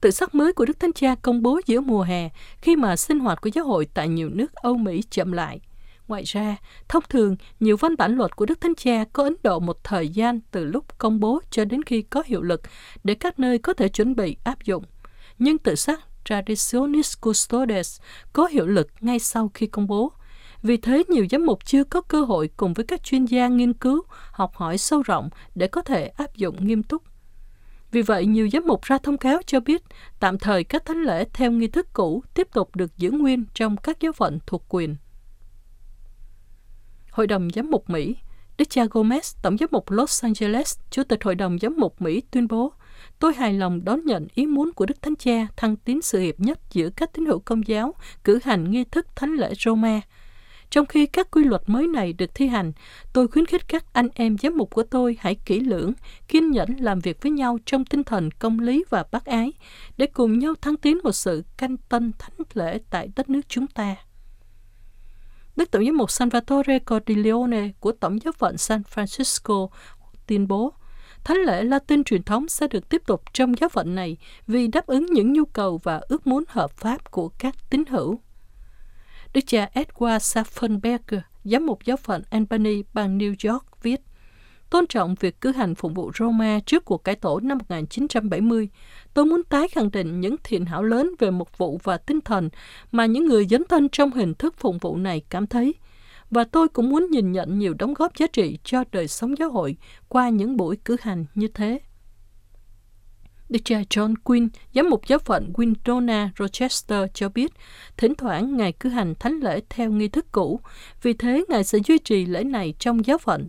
Tự 0.00 0.10
sắc 0.10 0.34
mới 0.34 0.52
của 0.52 0.64
Đức 0.64 0.80
Thánh 0.80 0.92
Cha 0.92 1.14
công 1.14 1.42
bố 1.42 1.60
giữa 1.66 1.80
mùa 1.80 2.02
hè 2.02 2.28
khi 2.60 2.76
mà 2.76 2.96
sinh 2.96 3.18
hoạt 3.18 3.40
của 3.40 3.50
giáo 3.54 3.64
hội 3.64 3.86
tại 3.94 4.08
nhiều 4.08 4.30
nước 4.32 4.54
Âu 4.54 4.76
Mỹ 4.76 5.02
chậm 5.10 5.32
lại. 5.32 5.60
Ngoài 6.08 6.22
ra, 6.26 6.56
thông 6.88 7.02
thường, 7.08 7.36
nhiều 7.60 7.76
văn 7.76 7.94
bản 7.98 8.16
luật 8.16 8.36
của 8.36 8.46
Đức 8.46 8.60
Thánh 8.60 8.74
Cha 8.74 9.04
có 9.12 9.22
Ấn 9.24 9.36
Độ 9.42 9.58
một 9.58 9.84
thời 9.84 10.08
gian 10.08 10.40
từ 10.50 10.64
lúc 10.64 10.98
công 10.98 11.20
bố 11.20 11.40
cho 11.50 11.64
đến 11.64 11.82
khi 11.82 12.02
có 12.02 12.22
hiệu 12.26 12.42
lực 12.42 12.60
để 13.04 13.14
các 13.14 13.38
nơi 13.38 13.58
có 13.58 13.72
thể 13.72 13.88
chuẩn 13.88 14.16
bị 14.16 14.36
áp 14.44 14.64
dụng. 14.64 14.84
Nhưng 15.38 15.58
tự 15.58 15.74
sắc 15.74 16.00
Traditionis 16.24 17.14
Custodes 17.20 18.00
có 18.32 18.46
hiệu 18.46 18.66
lực 18.66 18.88
ngay 19.00 19.18
sau 19.18 19.50
khi 19.54 19.66
công 19.66 19.86
bố. 19.86 20.12
Vì 20.62 20.76
thế, 20.76 21.04
nhiều 21.08 21.26
giám 21.30 21.46
mục 21.46 21.64
chưa 21.64 21.84
có 21.84 22.00
cơ 22.00 22.22
hội 22.22 22.50
cùng 22.56 22.74
với 22.74 22.84
các 22.84 23.04
chuyên 23.04 23.24
gia 23.24 23.48
nghiên 23.48 23.72
cứu, 23.72 24.02
học 24.30 24.54
hỏi 24.54 24.78
sâu 24.78 25.02
rộng 25.02 25.28
để 25.54 25.66
có 25.66 25.82
thể 25.82 26.06
áp 26.06 26.36
dụng 26.36 26.66
nghiêm 26.66 26.82
túc. 26.82 27.02
Vì 27.90 28.02
vậy, 28.02 28.26
nhiều 28.26 28.48
giám 28.52 28.66
mục 28.66 28.82
ra 28.82 28.98
thông 28.98 29.18
cáo 29.18 29.40
cho 29.46 29.60
biết 29.60 29.82
tạm 30.20 30.38
thời 30.38 30.64
các 30.64 30.84
thánh 30.84 31.02
lễ 31.02 31.24
theo 31.32 31.52
nghi 31.52 31.68
thức 31.68 31.88
cũ 31.92 32.22
tiếp 32.34 32.48
tục 32.52 32.76
được 32.76 32.96
giữ 32.96 33.10
nguyên 33.10 33.44
trong 33.54 33.76
các 33.76 34.00
giáo 34.00 34.12
phận 34.12 34.38
thuộc 34.46 34.64
quyền. 34.68 34.96
Hội 37.10 37.26
đồng 37.26 37.48
Giám 37.54 37.70
mục 37.70 37.90
Mỹ 37.90 38.16
Đức 38.58 38.70
cha 38.70 38.84
Gomez, 38.84 39.36
Tổng 39.42 39.56
giám 39.58 39.68
mục 39.72 39.90
Los 39.90 40.24
Angeles, 40.24 40.78
Chủ 40.90 41.04
tịch 41.04 41.24
Hội 41.24 41.34
đồng 41.34 41.58
Giám 41.58 41.76
mục 41.78 42.02
Mỹ 42.02 42.22
tuyên 42.30 42.48
bố, 42.48 42.72
tôi 43.18 43.34
hài 43.34 43.52
lòng 43.52 43.84
đón 43.84 44.04
nhận 44.04 44.26
ý 44.34 44.46
muốn 44.46 44.72
của 44.72 44.86
Đức 44.86 45.02
Thánh 45.02 45.16
Cha 45.16 45.46
thăng 45.56 45.76
tiến 45.76 46.02
sự 46.02 46.18
hiệp 46.18 46.40
nhất 46.40 46.58
giữa 46.72 46.90
các 46.90 47.12
tín 47.12 47.26
hữu 47.26 47.38
công 47.38 47.68
giáo 47.68 47.94
cử 48.24 48.38
hành 48.44 48.70
nghi 48.70 48.84
thức 48.84 49.06
thánh 49.16 49.34
lễ 49.34 49.52
Roma. 49.58 50.00
Trong 50.70 50.86
khi 50.86 51.06
các 51.06 51.30
quy 51.30 51.44
luật 51.44 51.62
mới 51.66 51.86
này 51.86 52.12
được 52.12 52.34
thi 52.34 52.46
hành, 52.46 52.72
tôi 53.12 53.28
khuyến 53.28 53.46
khích 53.46 53.68
các 53.68 53.84
anh 53.92 54.08
em 54.14 54.38
giám 54.38 54.56
mục 54.56 54.70
của 54.70 54.82
tôi 54.82 55.16
hãy 55.20 55.34
kỹ 55.34 55.60
lưỡng, 55.60 55.92
kiên 56.28 56.50
nhẫn 56.50 56.76
làm 56.76 57.00
việc 57.00 57.22
với 57.22 57.32
nhau 57.32 57.58
trong 57.66 57.84
tinh 57.84 58.04
thần 58.04 58.30
công 58.30 58.60
lý 58.60 58.84
và 58.90 59.04
bác 59.12 59.24
ái, 59.24 59.52
để 59.96 60.06
cùng 60.06 60.38
nhau 60.38 60.54
thăng 60.60 60.76
tiến 60.76 60.98
một 61.04 61.12
sự 61.12 61.44
canh 61.56 61.76
tân 61.76 62.12
thánh 62.18 62.46
lễ 62.54 62.78
tại 62.90 63.08
đất 63.16 63.30
nước 63.30 63.40
chúng 63.48 63.66
ta. 63.66 63.96
Đức 65.56 65.70
Tổng 65.70 65.84
giám 65.84 65.96
mục 65.96 66.10
Salvatore 66.10 66.78
Cordileone 66.78 67.68
của 67.80 67.92
Tổng 67.92 68.18
giáo 68.24 68.32
phận 68.32 68.58
San 68.58 68.82
Francisco 68.94 69.68
tuyên 70.26 70.48
bố, 70.48 70.72
Thánh 71.24 71.36
lễ 71.36 71.64
Latin 71.64 72.04
truyền 72.04 72.22
thống 72.22 72.48
sẽ 72.48 72.66
được 72.66 72.88
tiếp 72.88 73.02
tục 73.06 73.22
trong 73.32 73.54
giáo 73.60 73.68
phận 73.68 73.94
này 73.94 74.16
vì 74.46 74.66
đáp 74.66 74.86
ứng 74.86 75.06
những 75.06 75.32
nhu 75.32 75.44
cầu 75.44 75.80
và 75.82 76.00
ước 76.08 76.26
muốn 76.26 76.44
hợp 76.48 76.70
pháp 76.70 77.10
của 77.10 77.28
các 77.28 77.54
tín 77.70 77.84
hữu. 77.88 78.20
Đức 79.38 79.46
cha 79.46 79.68
Edward 79.74 80.18
Saffenberger, 80.18 81.20
giám 81.44 81.66
mục 81.66 81.84
giáo 81.84 81.96
phận 81.96 82.22
Albany, 82.30 82.82
bang 82.94 83.18
New 83.18 83.52
York, 83.52 83.82
viết 83.82 84.00
Tôn 84.70 84.86
trọng 84.86 85.14
việc 85.20 85.40
cử 85.40 85.52
hành 85.52 85.74
phụng 85.74 85.94
vụ 85.94 86.10
Roma 86.18 86.60
trước 86.66 86.84
cuộc 86.84 87.04
cải 87.04 87.14
tổ 87.14 87.40
năm 87.40 87.58
1970, 87.58 88.68
tôi 89.14 89.24
muốn 89.24 89.42
tái 89.42 89.68
khẳng 89.68 89.90
định 89.90 90.20
những 90.20 90.36
thiện 90.44 90.64
hảo 90.64 90.82
lớn 90.82 91.14
về 91.18 91.30
mục 91.30 91.58
vụ 91.58 91.80
và 91.82 91.96
tinh 91.96 92.20
thần 92.20 92.48
mà 92.92 93.06
những 93.06 93.26
người 93.26 93.46
dấn 93.46 93.64
thân 93.64 93.88
trong 93.88 94.10
hình 94.10 94.34
thức 94.34 94.54
phụng 94.58 94.78
vụ 94.78 94.96
này 94.96 95.22
cảm 95.30 95.46
thấy. 95.46 95.74
Và 96.30 96.44
tôi 96.44 96.68
cũng 96.68 96.90
muốn 96.90 97.06
nhìn 97.10 97.32
nhận 97.32 97.58
nhiều 97.58 97.74
đóng 97.74 97.94
góp 97.94 98.16
giá 98.16 98.26
trị 98.26 98.58
cho 98.64 98.84
đời 98.92 99.08
sống 99.08 99.38
giáo 99.38 99.50
hội 99.50 99.76
qua 100.08 100.28
những 100.28 100.56
buổi 100.56 100.76
cử 100.84 100.96
hành 101.00 101.24
như 101.34 101.48
thế. 101.48 101.78
Đức 103.48 103.58
cha 103.64 103.82
John 103.90 104.14
Quinn, 104.24 104.48
giám 104.74 104.90
mục 104.90 105.06
giáo 105.06 105.18
phận 105.18 105.52
Windona, 105.52 106.28
Rochester 106.38 107.00
cho 107.14 107.28
biết, 107.28 107.52
thỉnh 107.96 108.14
thoảng 108.14 108.56
Ngài 108.56 108.72
cứ 108.72 108.88
hành 108.88 109.14
thánh 109.14 109.40
lễ 109.42 109.60
theo 109.68 109.90
nghi 109.90 110.08
thức 110.08 110.26
cũ, 110.32 110.60
vì 111.02 111.12
thế 111.12 111.44
Ngài 111.48 111.64
sẽ 111.64 111.78
duy 111.86 111.98
trì 111.98 112.26
lễ 112.26 112.44
này 112.44 112.74
trong 112.78 113.06
giáo 113.06 113.18
phận. 113.18 113.48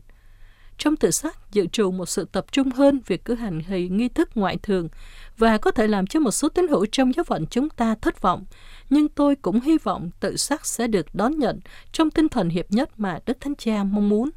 Trong 0.77 0.95
tự 0.95 1.11
sát 1.11 1.51
dự 1.51 1.67
trù 1.67 1.91
một 1.91 2.05
sự 2.05 2.25
tập 2.31 2.45
trung 2.51 2.71
hơn 2.71 2.99
việc 3.07 3.25
cử 3.25 3.35
hành 3.35 3.59
hỷ 3.59 3.89
nghi 3.89 4.09
thức 4.09 4.29
ngoại 4.35 4.57
thường 4.63 4.89
và 5.37 5.57
có 5.57 5.71
thể 5.71 5.87
làm 5.87 6.07
cho 6.07 6.19
một 6.19 6.31
số 6.31 6.49
tín 6.49 6.67
hữu 6.67 6.85
trong 6.85 7.15
giáo 7.15 7.23
phận 7.23 7.45
chúng 7.45 7.69
ta 7.69 7.95
thất 7.95 8.21
vọng. 8.21 8.45
Nhưng 8.89 9.09
tôi 9.09 9.35
cũng 9.35 9.61
hy 9.61 9.77
vọng 9.77 10.09
tự 10.19 10.37
sát 10.37 10.65
sẽ 10.65 10.87
được 10.87 11.05
đón 11.13 11.39
nhận 11.39 11.59
trong 11.91 12.11
tinh 12.11 12.29
thần 12.29 12.49
hiệp 12.49 12.71
nhất 12.71 12.99
mà 12.99 13.19
Đức 13.25 13.37
Thánh 13.41 13.55
Cha 13.55 13.83
mong 13.83 14.09
muốn. 14.09 14.29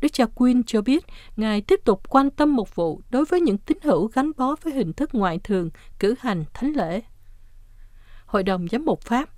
Đức 0.00 0.08
cha 0.12 0.26
Quinn 0.34 0.62
cho 0.62 0.82
biết, 0.82 1.04
Ngài 1.36 1.60
tiếp 1.60 1.80
tục 1.84 2.02
quan 2.08 2.30
tâm 2.30 2.56
một 2.56 2.74
vụ 2.74 3.00
đối 3.10 3.24
với 3.24 3.40
những 3.40 3.58
tín 3.58 3.78
hữu 3.82 4.06
gắn 4.06 4.30
bó 4.36 4.54
với 4.62 4.72
hình 4.72 4.92
thức 4.92 5.10
ngoại 5.12 5.38
thường 5.38 5.70
cử 5.98 6.14
hành 6.20 6.44
thánh 6.54 6.72
lễ. 6.72 7.00
Hội 8.26 8.42
đồng 8.42 8.66
Giám 8.68 8.84
mục 8.84 9.00
Pháp 9.00 9.28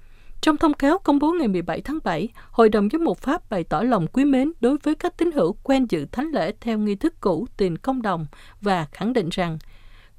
trong 0.40 0.56
thông 0.56 0.74
cáo 0.74 0.98
công 0.98 1.18
bố 1.18 1.32
ngày 1.32 1.48
17 1.48 1.80
tháng 1.80 1.98
7, 2.04 2.28
Hội 2.50 2.68
đồng 2.68 2.88
Giám 2.92 3.04
mục 3.04 3.18
Pháp 3.18 3.50
bày 3.50 3.64
tỏ 3.64 3.82
lòng 3.82 4.06
quý 4.06 4.24
mến 4.24 4.52
đối 4.60 4.76
với 4.82 4.94
các 4.94 5.16
tín 5.16 5.32
hữu 5.32 5.52
quen 5.52 5.86
dự 5.88 6.06
thánh 6.12 6.30
lễ 6.32 6.52
theo 6.60 6.78
nghi 6.78 6.94
thức 6.94 7.14
cũ 7.20 7.46
tiền 7.56 7.76
công 7.76 8.02
đồng 8.02 8.26
và 8.60 8.86
khẳng 8.92 9.12
định 9.12 9.28
rằng, 9.32 9.58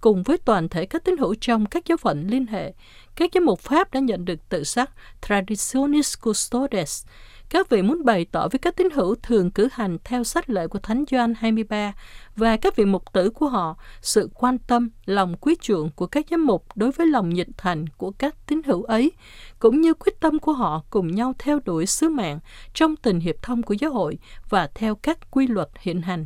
cùng 0.02 0.24
với 0.24 0.38
toàn 0.38 0.70
thể 0.70 0.86
các 0.86 1.04
tín 1.04 1.18
hữu 1.18 1.36
trong 1.42 1.66
các 1.66 1.86
giáo 1.86 1.98
phận 1.98 2.28
liên 2.28 2.46
hệ, 2.46 2.74
các 3.16 3.30
giám 3.34 3.46
mục 3.46 3.60
Pháp 3.60 3.94
đã 3.94 4.00
nhận 4.00 4.26
được 4.26 4.50
tự 4.50 4.64
sắc 4.64 4.92
Traditionis 5.22 6.18
Custodes, 6.22 7.06
các 7.50 7.70
vị 7.70 7.82
muốn 7.82 8.06
bày 8.06 8.26
tỏ 8.32 8.48
với 8.48 8.60
các 8.60 8.76
tín 8.76 8.90
hữu 8.90 9.16
thường 9.16 9.52
cử 9.52 9.68
hành 9.72 9.98
theo 10.04 10.24
sách 10.24 10.50
lệ 10.50 10.68
của 10.68 10.80
Thánh 10.80 11.04
Gioan 11.12 11.34
23 11.38 11.94
và 12.36 12.58
các 12.58 12.76
vị 12.76 12.86
mục 12.86 13.14
tử 13.14 13.30
của 13.30 13.48
họ 13.50 13.78
sự 14.02 14.30
quan 14.34 14.58
tâm, 14.58 14.90
lòng 15.06 15.36
quý 15.42 15.56
chuộng 15.62 15.90
của 15.96 16.08
các 16.08 16.26
giám 16.32 16.46
mục 16.46 16.66
đối 16.76 16.92
với 16.92 17.08
lòng 17.08 17.30
nhiệt 17.30 17.48
thành 17.58 17.86
của 17.98 18.12
các 18.12 18.36
tín 18.48 18.62
hữu 18.66 18.84
ấy, 18.84 19.12
cũng 19.60 19.82
như 19.82 19.94
quyết 19.94 20.20
tâm 20.20 20.40
của 20.40 20.54
họ 20.54 20.84
cùng 20.90 21.16
nhau 21.16 21.34
theo 21.40 21.60
đuổi 21.66 21.86
sứ 21.86 22.10
mạng 22.10 22.40
trong 22.74 22.96
tình 22.96 23.20
hiệp 23.20 23.42
thông 23.42 23.64
của 23.64 23.74
giáo 23.74 23.94
hội 23.94 24.18
và 24.50 24.70
theo 24.76 24.96
các 24.96 25.32
quy 25.32 25.48
luật 25.48 25.70
hiện 25.80 26.02
hành 26.02 26.26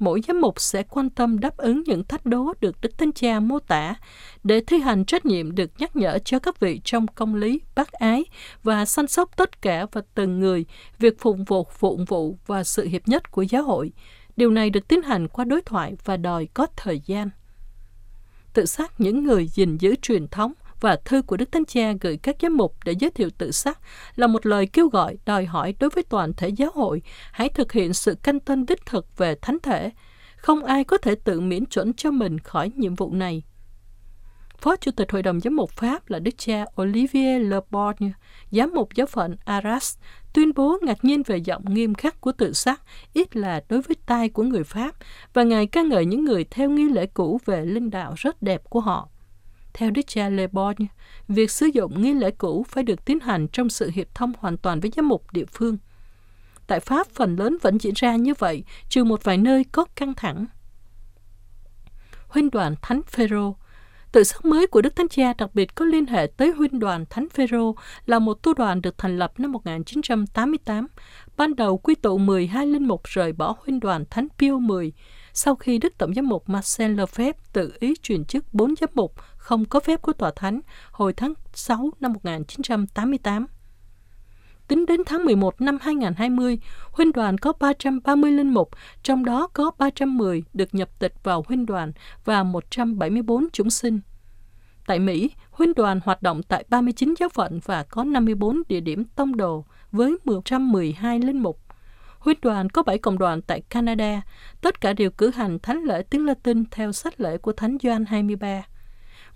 mỗi 0.00 0.20
giám 0.28 0.40
mục 0.40 0.60
sẽ 0.60 0.82
quan 0.82 1.10
tâm 1.10 1.40
đáp 1.40 1.56
ứng 1.56 1.82
những 1.86 2.04
thách 2.04 2.26
đố 2.26 2.52
được 2.60 2.80
Đức 2.80 2.98
Thánh 2.98 3.12
Cha 3.12 3.40
mô 3.40 3.58
tả 3.58 3.94
để 4.44 4.60
thi 4.60 4.78
hành 4.78 5.04
trách 5.04 5.26
nhiệm 5.26 5.54
được 5.54 5.70
nhắc 5.78 5.96
nhở 5.96 6.18
cho 6.24 6.38
các 6.38 6.60
vị 6.60 6.80
trong 6.84 7.06
công 7.06 7.34
lý, 7.34 7.60
bác 7.74 7.92
ái 7.92 8.24
và 8.62 8.84
săn 8.84 9.06
sóc 9.06 9.36
tất 9.36 9.62
cả 9.62 9.86
và 9.92 10.02
từng 10.14 10.40
người 10.40 10.64
việc 10.98 11.18
phụng 11.18 11.44
vụ 11.44 11.66
phụng 11.78 12.04
vụ 12.04 12.38
và 12.46 12.64
sự 12.64 12.84
hiệp 12.86 13.08
nhất 13.08 13.30
của 13.30 13.42
giáo 13.42 13.62
hội. 13.62 13.92
Điều 14.36 14.50
này 14.50 14.70
được 14.70 14.88
tiến 14.88 15.02
hành 15.02 15.28
qua 15.28 15.44
đối 15.44 15.62
thoại 15.62 15.96
và 16.04 16.16
đòi 16.16 16.48
có 16.54 16.66
thời 16.76 17.00
gian. 17.06 17.30
Tự 18.52 18.66
xác 18.66 19.00
những 19.00 19.24
người 19.24 19.48
gìn 19.48 19.78
giữ 19.78 19.94
truyền 20.02 20.28
thống 20.28 20.52
và 20.80 20.96
thư 21.04 21.22
của 21.22 21.36
Đức 21.36 21.52
Thánh 21.52 21.64
Cha 21.64 21.92
gửi 22.00 22.16
các 22.16 22.36
giám 22.42 22.56
mục 22.56 22.76
để 22.84 22.92
giới 22.92 23.10
thiệu 23.10 23.30
tự 23.38 23.50
sắc 23.50 23.80
là 24.16 24.26
một 24.26 24.46
lời 24.46 24.66
kêu 24.66 24.88
gọi 24.88 25.16
đòi 25.26 25.44
hỏi 25.44 25.74
đối 25.80 25.90
với 25.90 26.04
toàn 26.04 26.32
thể 26.36 26.48
giáo 26.48 26.70
hội 26.74 27.02
hãy 27.32 27.48
thực 27.48 27.72
hiện 27.72 27.94
sự 27.94 28.14
canh 28.22 28.40
tân 28.40 28.66
đích 28.66 28.86
thực 28.86 29.18
về 29.18 29.34
thánh 29.42 29.58
thể. 29.62 29.90
Không 30.36 30.64
ai 30.64 30.84
có 30.84 30.98
thể 30.98 31.14
tự 31.14 31.40
miễn 31.40 31.66
chuẩn 31.66 31.92
cho 31.92 32.10
mình 32.10 32.38
khỏi 32.38 32.70
nhiệm 32.76 32.94
vụ 32.94 33.12
này. 33.12 33.42
Phó 34.60 34.76
Chủ 34.76 34.90
tịch 34.90 35.12
Hội 35.12 35.22
đồng 35.22 35.40
Giám 35.40 35.56
mục 35.56 35.70
Pháp 35.70 36.10
là 36.10 36.18
Đức 36.18 36.30
cha 36.38 36.64
Olivier 36.82 37.50
Le 37.50 37.56
Borgne, 37.70 38.10
giám 38.50 38.70
mục 38.74 38.88
giáo 38.94 39.06
phận 39.06 39.36
Arras, 39.44 39.98
tuyên 40.32 40.52
bố 40.56 40.78
ngạc 40.82 41.04
nhiên 41.04 41.22
về 41.22 41.36
giọng 41.36 41.74
nghiêm 41.74 41.94
khắc 41.94 42.20
của 42.20 42.32
tự 42.32 42.52
sát 42.52 42.80
ít 43.12 43.36
là 43.36 43.62
đối 43.68 43.82
với 43.82 43.96
tai 44.06 44.28
của 44.28 44.42
người 44.42 44.64
Pháp, 44.64 44.94
và 45.32 45.42
Ngài 45.42 45.66
ca 45.66 45.82
ngợi 45.82 46.04
những 46.04 46.24
người 46.24 46.44
theo 46.44 46.70
nghi 46.70 46.88
lễ 46.88 47.06
cũ 47.06 47.40
về 47.44 47.64
linh 47.64 47.90
đạo 47.90 48.14
rất 48.16 48.42
đẹp 48.42 48.62
của 48.70 48.80
họ. 48.80 49.08
Theo 49.74 49.90
Đức 49.90 50.02
cha 50.06 50.28
Le 50.28 50.46
Bon, 50.46 50.74
việc 51.28 51.50
sử 51.50 51.66
dụng 51.66 52.02
nghi 52.02 52.14
lễ 52.14 52.30
cũ 52.30 52.66
phải 52.68 52.84
được 52.84 53.04
tiến 53.04 53.20
hành 53.20 53.48
trong 53.48 53.68
sự 53.68 53.90
hiệp 53.94 54.14
thông 54.14 54.32
hoàn 54.38 54.56
toàn 54.56 54.80
với 54.80 54.90
giám 54.96 55.08
mục 55.08 55.32
địa 55.32 55.44
phương. 55.52 55.78
Tại 56.66 56.80
Pháp, 56.80 57.06
phần 57.06 57.36
lớn 57.36 57.56
vẫn 57.62 57.78
diễn 57.78 57.94
ra 57.96 58.16
như 58.16 58.34
vậy, 58.38 58.64
trừ 58.88 59.04
một 59.04 59.24
vài 59.24 59.38
nơi 59.38 59.64
có 59.72 59.84
căng 59.96 60.14
thẳng. 60.14 60.46
Huynh 62.28 62.50
đoàn 62.50 62.74
Thánh 62.82 63.02
Phêrô 63.02 63.56
Tự 64.12 64.24
sắc 64.24 64.44
mới 64.44 64.66
của 64.66 64.82
Đức 64.82 64.96
Thánh 64.96 65.08
Cha 65.08 65.32
đặc 65.38 65.50
biệt 65.54 65.74
có 65.74 65.84
liên 65.84 66.06
hệ 66.06 66.26
tới 66.36 66.50
huynh 66.50 66.78
đoàn 66.78 67.04
Thánh 67.10 67.28
Phêrô 67.28 67.74
là 68.06 68.18
một 68.18 68.42
tu 68.42 68.54
đoàn 68.54 68.82
được 68.82 68.98
thành 68.98 69.18
lập 69.18 69.32
năm 69.38 69.52
1988. 69.52 70.86
Ban 71.36 71.56
đầu 71.56 71.78
quy 71.78 71.94
tụ 71.94 72.18
12 72.18 72.66
linh 72.66 72.88
mục 72.88 73.00
rời 73.04 73.32
bỏ 73.32 73.56
huynh 73.64 73.80
đoàn 73.80 74.04
Thánh 74.10 74.28
Pio 74.38 74.58
10 74.58 74.92
sau 75.32 75.56
khi 75.56 75.78
Đức 75.78 75.98
Tổng 75.98 76.14
giám 76.14 76.28
mục 76.28 76.48
Marcel 76.48 77.00
Lefebvre 77.00 77.32
tự 77.52 77.72
ý 77.80 77.94
chuyển 78.02 78.24
chức 78.24 78.54
4 78.54 78.74
giám 78.80 78.90
mục 78.94 79.14
không 79.40 79.64
có 79.64 79.80
phép 79.80 80.02
của 80.02 80.12
Tòa 80.12 80.32
Thánh 80.36 80.60
hồi 80.90 81.12
tháng 81.12 81.32
6 81.54 81.90
năm 82.00 82.12
1988. 82.12 83.46
Tính 84.68 84.86
đến 84.86 85.00
tháng 85.06 85.24
11 85.24 85.60
năm 85.60 85.78
2020, 85.80 86.58
huynh 86.92 87.12
đoàn 87.12 87.38
có 87.38 87.52
330 87.60 88.32
linh 88.32 88.54
mục, 88.54 88.70
trong 89.02 89.24
đó 89.24 89.48
có 89.52 89.70
310 89.78 90.42
được 90.52 90.74
nhập 90.74 90.88
tịch 90.98 91.14
vào 91.22 91.44
huynh 91.48 91.66
đoàn 91.66 91.92
và 92.24 92.42
174 92.42 93.46
chúng 93.52 93.70
sinh. 93.70 94.00
Tại 94.86 94.98
Mỹ, 94.98 95.30
huynh 95.50 95.74
đoàn 95.74 96.00
hoạt 96.04 96.22
động 96.22 96.42
tại 96.42 96.64
39 96.68 97.14
giáo 97.18 97.28
phận 97.28 97.60
và 97.64 97.82
có 97.82 98.04
54 98.04 98.62
địa 98.68 98.80
điểm 98.80 99.04
tông 99.04 99.36
đồ 99.36 99.64
với 99.92 100.16
112 100.24 101.18
linh 101.18 101.42
mục. 101.42 101.60
Huynh 102.18 102.38
đoàn 102.42 102.70
có 102.70 102.82
7 102.82 102.98
cộng 102.98 103.18
đoàn 103.18 103.42
tại 103.42 103.60
Canada, 103.60 104.22
tất 104.60 104.80
cả 104.80 104.92
đều 104.92 105.10
cử 105.10 105.30
hành 105.30 105.58
thánh 105.58 105.82
lễ 105.82 106.02
tiếng 106.10 106.26
Latin 106.26 106.64
theo 106.70 106.92
sách 106.92 107.20
lễ 107.20 107.38
của 107.38 107.52
Thánh 107.52 107.76
Gioan 107.82 108.04
23. 108.04 108.62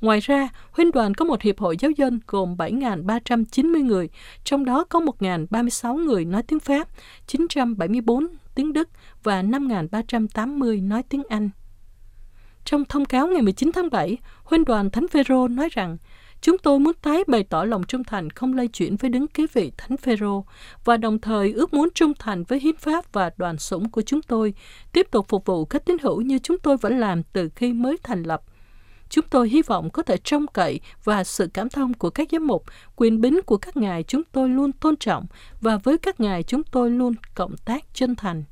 Ngoài 0.04 0.20
ra, 0.20 0.48
huynh 0.72 0.90
đoàn 0.90 1.14
có 1.14 1.24
một 1.24 1.42
hiệp 1.42 1.58
hội 1.58 1.76
giáo 1.80 1.90
dân 1.90 2.20
gồm 2.26 2.56
7.390 2.56 3.84
người, 3.84 4.08
trong 4.44 4.64
đó 4.64 4.84
có 4.84 5.00
1.036 5.00 6.04
người 6.04 6.24
nói 6.24 6.42
tiếng 6.42 6.60
Pháp, 6.60 6.88
974 7.26 8.26
tiếng 8.54 8.72
Đức 8.72 8.88
và 9.22 9.42
5.380 9.42 10.88
nói 10.88 11.02
tiếng 11.02 11.22
Anh. 11.28 11.50
Trong 12.64 12.84
thông 12.84 13.04
cáo 13.04 13.26
ngày 13.26 13.42
19 13.42 13.70
tháng 13.74 13.90
7, 13.90 14.16
huynh 14.44 14.64
đoàn 14.64 14.90
Thánh 14.90 15.08
Phêrô 15.08 15.48
nói 15.48 15.68
rằng 15.72 15.96
Chúng 16.40 16.58
tôi 16.58 16.78
muốn 16.78 16.94
tái 17.02 17.24
bày 17.26 17.44
tỏ 17.44 17.64
lòng 17.64 17.82
trung 17.84 18.04
thành 18.04 18.30
không 18.30 18.54
lay 18.54 18.68
chuyển 18.68 18.96
với 18.96 19.10
đứng 19.10 19.26
kế 19.26 19.46
vị 19.52 19.72
Thánh 19.76 19.96
Phêrô 19.96 20.44
và 20.84 20.96
đồng 20.96 21.18
thời 21.18 21.52
ước 21.52 21.74
muốn 21.74 21.88
trung 21.94 22.12
thành 22.18 22.44
với 22.44 22.60
hiến 22.60 22.76
pháp 22.76 23.12
và 23.12 23.30
đoàn 23.36 23.58
sủng 23.58 23.90
của 23.90 24.02
chúng 24.02 24.22
tôi, 24.22 24.54
tiếp 24.92 25.06
tục 25.10 25.26
phục 25.28 25.46
vụ 25.46 25.64
các 25.64 25.84
tín 25.84 25.96
hữu 26.02 26.20
như 26.20 26.38
chúng 26.38 26.58
tôi 26.58 26.76
vẫn 26.76 26.98
làm 26.98 27.22
từ 27.22 27.48
khi 27.56 27.72
mới 27.72 27.96
thành 28.02 28.22
lập. 28.22 28.42
Chúng 29.14 29.24
tôi 29.30 29.48
hy 29.48 29.62
vọng 29.62 29.90
có 29.90 30.02
thể 30.02 30.16
trông 30.16 30.46
cậy 30.46 30.80
và 31.04 31.24
sự 31.24 31.48
cảm 31.54 31.68
thông 31.68 31.94
của 31.94 32.10
các 32.10 32.28
giám 32.32 32.46
mục, 32.46 32.64
quyền 32.96 33.20
bính 33.20 33.40
của 33.46 33.56
các 33.56 33.76
ngài 33.76 34.02
chúng 34.02 34.22
tôi 34.32 34.48
luôn 34.48 34.72
tôn 34.72 34.96
trọng 34.96 35.26
và 35.60 35.76
với 35.76 35.98
các 35.98 36.20
ngài 36.20 36.42
chúng 36.42 36.62
tôi 36.62 36.90
luôn 36.90 37.14
cộng 37.34 37.56
tác 37.56 37.84
chân 37.94 38.14
thành. 38.14 38.44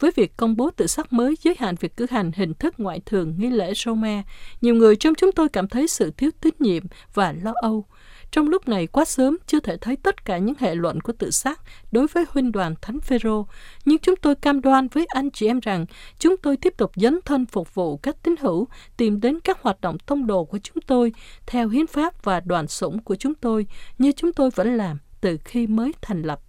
Với 0.00 0.10
việc 0.16 0.36
công 0.36 0.56
bố 0.56 0.70
tự 0.70 0.86
sắc 0.86 1.12
mới 1.12 1.34
giới 1.42 1.54
hạn 1.58 1.74
việc 1.80 1.96
cử 1.96 2.06
hành 2.10 2.32
hình 2.32 2.54
thức 2.54 2.74
ngoại 2.78 3.00
thường 3.06 3.34
nghi 3.38 3.50
lễ 3.50 3.72
Roma, 3.74 4.22
nhiều 4.60 4.74
người 4.74 4.96
trong 4.96 5.14
chúng 5.14 5.32
tôi 5.32 5.48
cảm 5.48 5.68
thấy 5.68 5.88
sự 5.88 6.10
thiếu 6.10 6.30
tín 6.40 6.54
nhiệm 6.58 6.82
và 7.14 7.34
lo 7.42 7.52
âu. 7.54 7.84
Trong 8.30 8.48
lúc 8.48 8.68
này 8.68 8.86
quá 8.86 9.04
sớm 9.04 9.38
chưa 9.46 9.60
thể 9.60 9.76
thấy 9.76 9.96
tất 9.96 10.24
cả 10.24 10.38
những 10.38 10.54
hệ 10.58 10.74
luận 10.74 11.00
của 11.00 11.12
tự 11.12 11.30
sát 11.30 11.60
đối 11.92 12.06
với 12.06 12.24
huynh 12.28 12.52
đoàn 12.52 12.74
Thánh 12.82 13.00
Phêrô, 13.00 13.46
nhưng 13.84 13.98
chúng 13.98 14.16
tôi 14.16 14.34
cam 14.34 14.60
đoan 14.60 14.88
với 14.88 15.06
anh 15.08 15.30
chị 15.30 15.46
em 15.46 15.60
rằng 15.60 15.86
chúng 16.18 16.36
tôi 16.36 16.56
tiếp 16.56 16.74
tục 16.76 16.90
dấn 16.96 17.18
thân 17.24 17.46
phục 17.46 17.74
vụ 17.74 17.96
các 17.96 18.16
tín 18.22 18.34
hữu, 18.40 18.68
tìm 18.96 19.20
đến 19.20 19.40
các 19.40 19.62
hoạt 19.62 19.80
động 19.80 19.98
tông 19.98 20.26
đồ 20.26 20.44
của 20.44 20.58
chúng 20.58 20.82
tôi 20.86 21.12
theo 21.46 21.68
hiến 21.68 21.86
pháp 21.86 22.24
và 22.24 22.40
đoàn 22.40 22.68
sủng 22.68 23.02
của 23.02 23.14
chúng 23.14 23.34
tôi 23.34 23.66
như 23.98 24.12
chúng 24.12 24.32
tôi 24.32 24.50
vẫn 24.50 24.76
làm 24.76 24.98
từ 25.20 25.38
khi 25.44 25.66
mới 25.66 25.92
thành 26.02 26.22
lập. 26.22 26.40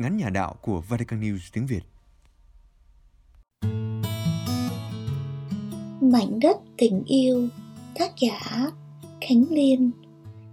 Ngắn 0.00 0.16
nhà 0.16 0.30
đạo 0.30 0.54
của 0.60 0.80
Vatican 0.88 1.20
News 1.20 1.38
tiếng 1.52 1.66
Việt. 1.66 1.82
Mảnh 6.00 6.40
đất 6.40 6.56
tình 6.78 7.02
yêu, 7.06 7.48
Tác 7.98 8.12
giả 8.20 8.70
Khánh 9.20 9.44
Liên, 9.50 9.90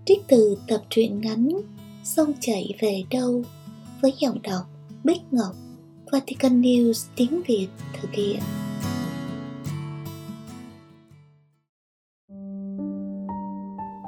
Trích 0.06 0.24
từ 0.28 0.58
tập 0.68 0.82
truyện 0.90 1.22
ngắn 1.22 1.50
Sông 2.04 2.34
chảy 2.40 2.74
về 2.80 3.04
đâu 3.12 3.44
Với 4.02 4.14
giọng 4.20 4.42
đọc 4.42 4.64
Bích 5.04 5.22
Ngọc, 5.32 5.56
Vatican 6.12 6.62
News 6.62 7.08
tiếng 7.16 7.42
Việt 7.48 7.68
thực 8.02 8.12
hiện 8.12 8.40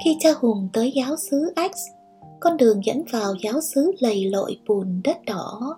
Khi 0.04 0.16
cha 0.20 0.30
Hùng 0.40 0.68
tới 0.72 0.92
giáo 0.94 1.16
xứ 1.30 1.52
X 1.56 1.99
con 2.40 2.56
đường 2.56 2.84
dẫn 2.84 3.04
vào 3.12 3.34
giáo 3.42 3.60
xứ 3.60 3.92
lầy 3.98 4.24
lội 4.24 4.60
bùn 4.66 5.00
đất 5.04 5.16
đỏ. 5.26 5.76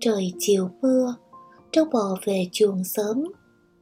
Trời 0.00 0.32
chiều 0.38 0.70
mưa, 0.82 1.14
trâu 1.72 1.84
bò 1.84 2.16
về 2.24 2.48
chuồng 2.52 2.84
sớm, 2.84 3.24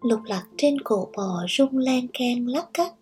lục 0.02 0.20
lạc 0.24 0.44
trên 0.56 0.80
cổ 0.80 1.08
bò 1.16 1.44
rung 1.48 1.78
len 1.78 2.06
keng 2.12 2.48
lắc 2.48 2.68
cắt 2.74 2.92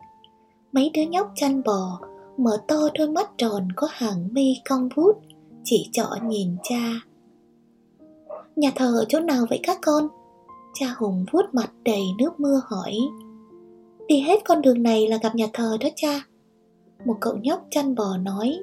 mấy 0.73 0.91
đứa 0.95 1.03
nhóc 1.03 1.33
chăn 1.35 1.63
bò, 1.63 2.01
mở 2.37 2.59
to 2.69 2.77
đôi 2.99 3.11
mắt 3.11 3.31
tròn 3.39 3.69
có 3.77 3.89
hàng 3.91 4.29
mi 4.33 4.55
cong 4.69 4.89
vút, 4.95 5.17
chỉ 5.65 5.89
trọ 5.93 6.09
nhìn 6.27 6.57
cha. 6.63 7.01
Nhà 8.57 8.73
thờ 8.77 8.99
ở 8.99 9.05
chỗ 9.09 9.21
nào 9.21 9.47
vậy 9.51 9.61
các 9.63 9.79
con? 9.83 10.09
Cha 10.75 10.95
hùng 10.99 11.25
vuốt 11.33 11.43
mặt 11.53 11.73
đầy 11.85 12.03
nước 12.19 12.41
mưa 12.41 12.61
hỏi. 12.67 12.97
Đi 14.09 14.21
hết 14.21 14.45
con 14.45 14.63
đường 14.63 14.83
này 14.83 15.09
là 15.09 15.19
gặp 15.23 15.35
nhà 15.35 15.47
thờ 15.53 15.77
đó 15.81 15.89
cha. 15.97 16.21
Một 17.05 17.17
cậu 17.21 17.37
nhóc 17.37 17.67
chăn 17.71 17.95
bò 17.95 18.17
nói 18.17 18.59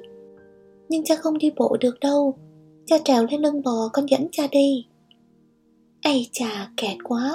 nhưng 0.88 1.04
cha 1.04 1.14
không 1.16 1.38
đi 1.38 1.50
bộ 1.56 1.76
được 1.80 2.00
đâu. 2.00 2.38
Cha 2.86 2.96
trèo 3.04 3.26
lên 3.30 3.40
lưng 3.40 3.62
bò 3.62 3.90
con 3.92 4.06
dẫn 4.06 4.28
cha 4.32 4.46
đi. 4.52 4.86
Ây 6.02 6.28
chà, 6.32 6.70
kẹt 6.76 6.96
quá. 7.04 7.34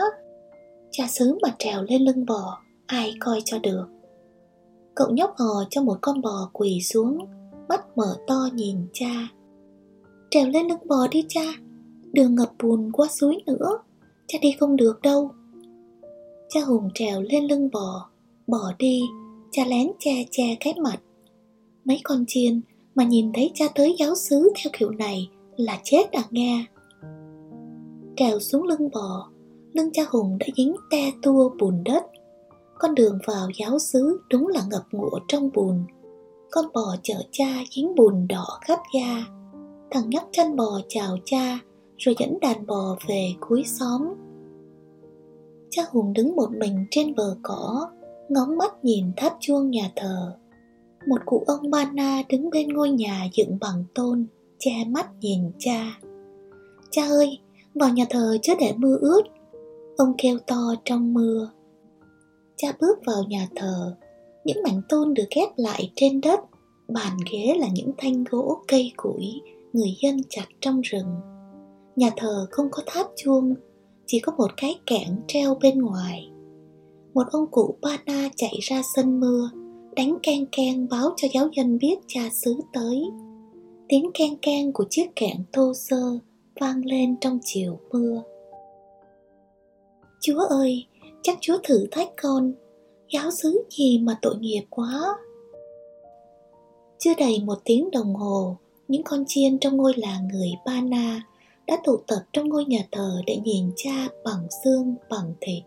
Cha 0.92 1.08
sướng 1.08 1.38
mà 1.42 1.56
trèo 1.60 1.84
lên 1.84 2.02
lưng 2.02 2.26
bò, 2.26 2.58
Ai 2.86 3.14
coi 3.20 3.42
cho 3.46 3.60
được. 3.60 3.86
Cậu 4.96 5.10
nhóc 5.10 5.36
hò 5.38 5.64
cho 5.70 5.82
một 5.82 5.98
con 6.02 6.22
bò 6.22 6.50
quỳ 6.54 6.82
xuống, 6.82 7.18
Mắt 7.70 7.98
mở 7.98 8.18
to 8.28 8.50
nhìn 8.54 8.78
cha. 8.94 9.28
Trèo 10.32 10.48
lên 10.48 10.68
lưng 10.68 10.88
bò 10.88 11.08
đi 11.12 11.26
cha, 11.30 11.54
Đường 12.14 12.36
ngập 12.36 12.52
bùn 12.64 12.92
qua 12.92 13.08
suối 13.08 13.44
nữa, 13.46 13.78
Cha 14.28 14.40
đi 14.42 14.52
không 14.60 14.76
được 14.76 15.02
đâu. 15.02 15.32
Cha 16.50 16.60
Hùng 16.62 16.90
trèo 16.94 17.22
lên 17.22 17.48
lưng 17.48 17.70
bò 17.72 18.10
Bò 18.48 18.74
đi, 18.80 19.02
Cha 19.52 19.66
lén 19.66 19.92
che 20.00 20.26
che 20.32 20.56
cái 20.60 20.74
mặt. 20.80 20.98
Mấy 21.86 22.00
con 22.04 22.24
chiên 22.28 22.62
mà 22.96 23.04
nhìn 23.04 23.34
thấy 23.34 23.52
cha 23.54 23.66
tới 23.76 23.96
giáo 24.00 24.16
xứ 24.16 24.52
theo 24.56 24.72
kiểu 24.78 24.92
này 24.92 25.30
là 25.58 25.80
chết 25.84 26.12
à 26.12 26.24
nghe. 26.32 26.66
Trèo 28.18 28.40
xuống 28.40 28.64
lưng 28.64 28.90
bò, 28.94 29.30
lưng 29.74 29.90
cha 29.94 30.04
hùng 30.10 30.38
đã 30.40 30.46
dính 30.58 30.76
te 30.90 31.12
tua 31.22 31.50
bùn 31.60 31.84
đất. 31.84 32.04
Con 32.80 32.96
đường 32.96 33.20
vào 33.28 33.50
giáo 33.60 33.80
xứ 33.80 34.22
đúng 34.30 34.48
là 34.48 34.62
ngập 34.70 34.84
ngụa 34.92 35.20
trong 35.28 35.50
bùn. 35.54 35.84
Con 36.52 36.66
bò 36.74 36.96
chở 37.04 37.16
cha 37.32 37.64
dính 37.76 37.96
bùn 37.96 38.28
đỏ 38.28 38.46
khắp 38.62 38.80
da. 38.96 39.26
Thằng 39.92 40.10
nhóc 40.10 40.30
chăn 40.32 40.56
bò 40.56 40.82
chào 40.88 41.18
cha, 41.26 41.60
rồi 41.98 42.16
dẫn 42.20 42.40
đàn 42.42 42.66
bò 42.66 42.98
về 43.08 43.34
cuối 43.40 43.64
xóm. 43.66 44.02
Cha 45.70 45.84
hùng 45.92 46.14
đứng 46.14 46.36
một 46.36 46.52
mình 46.52 46.86
trên 46.92 47.16
bờ 47.16 47.38
cỏ, 47.44 47.88
ngóng 48.30 48.58
mắt 48.58 48.86
nhìn 48.86 49.06
tháp 49.18 49.34
chuông 49.40 49.70
nhà 49.70 49.92
thờ 49.96 50.34
một 51.08 51.22
cụ 51.26 51.44
ông 51.48 51.72
ba 51.72 51.92
na 51.94 52.24
đứng 52.30 52.50
bên 52.50 52.68
ngôi 52.68 52.90
nhà 52.90 53.28
dựng 53.34 53.58
bằng 53.62 53.84
tôn, 53.96 54.26
che 54.60 54.86
mắt 54.88 55.08
nhìn 55.22 55.52
cha. 55.60 56.00
Cha 56.92 57.04
ơi, 57.04 57.40
vào 57.76 57.90
nhà 57.90 58.06
thờ 58.10 58.38
chứ 58.42 58.54
để 58.60 58.74
mưa 58.78 58.98
ướt. 59.02 59.22
Ông 59.98 60.14
kêu 60.18 60.38
to 60.48 60.76
trong 60.86 61.14
mưa. 61.14 61.50
Cha 62.58 62.72
bước 62.82 63.00
vào 63.06 63.24
nhà 63.28 63.48
thờ. 63.56 63.96
Những 64.46 64.64
mảnh 64.64 64.82
tôn 64.90 65.14
được 65.14 65.28
ghép 65.36 65.50
lại 65.56 65.92
trên 65.96 66.22
đất. 66.22 66.40
Bàn 66.88 67.18
ghế 67.32 67.56
là 67.60 67.68
những 67.74 67.92
thanh 67.98 68.24
gỗ 68.24 68.58
cây 68.68 68.92
củi, 68.98 69.42
người 69.74 69.94
dân 70.04 70.22
chặt 70.30 70.46
trong 70.60 70.82
rừng. 70.82 71.16
Nhà 71.96 72.10
thờ 72.18 72.48
không 72.52 72.68
có 72.72 72.84
tháp 72.86 73.08
chuông, 73.16 73.56
chỉ 74.08 74.20
có 74.20 74.32
một 74.38 74.52
cái 74.58 74.80
kẽn 74.86 75.08
treo 75.28 75.56
bên 75.62 75.82
ngoài. 75.82 76.30
Một 77.14 77.24
ông 77.32 77.48
cụ 77.52 77.76
ba 77.82 77.98
na 78.06 78.30
chạy 78.36 78.60
ra 78.62 78.82
sân 78.96 79.20
mưa 79.20 79.50
đánh 79.96 80.18
can 80.24 80.46
can 80.52 80.88
báo 80.90 81.14
cho 81.18 81.28
giáo 81.34 81.50
dân 81.54 81.78
biết 81.78 81.96
cha 82.08 82.22
xứ 82.32 82.56
tới. 82.74 83.04
Tiếng 83.90 84.12
can 84.14 84.36
can 84.42 84.74
của 84.74 84.86
chiếc 84.90 85.16
kẹn 85.16 85.38
thô 85.54 85.74
sơ 85.74 86.18
vang 86.60 86.86
lên 86.86 87.16
trong 87.22 87.40
chiều 87.44 87.80
mưa. 87.92 88.24
Chúa 90.22 90.40
ơi, 90.40 90.86
chắc 91.22 91.38
chúa 91.42 91.58
thử 91.64 91.88
thách 91.92 92.10
con. 92.22 92.54
Giáo 93.14 93.32
xứ 93.32 93.64
gì 93.70 94.00
mà 94.00 94.18
tội 94.22 94.36
nghiệp 94.38 94.64
quá. 94.70 95.18
Chưa 97.00 97.14
đầy 97.18 97.44
một 97.44 97.58
tiếng 97.64 97.92
đồng 97.92 98.16
hồ, 98.16 98.58
những 98.88 99.04
con 99.04 99.24
chiên 99.28 99.60
trong 99.60 99.78
ngôi 99.78 99.94
làng 99.98 100.28
người 100.28 100.52
ba 100.66 100.82
na 100.82 101.22
đã 101.68 101.78
tụ 101.84 101.98
tập 102.08 102.22
trong 102.34 102.50
ngôi 102.50 102.66
nhà 102.66 102.88
thờ 102.92 103.22
để 103.26 103.38
nhìn 103.44 103.72
cha 103.76 104.08
bằng 104.24 104.48
xương, 104.64 104.96
bằng 105.10 105.34
thịt 105.42 105.64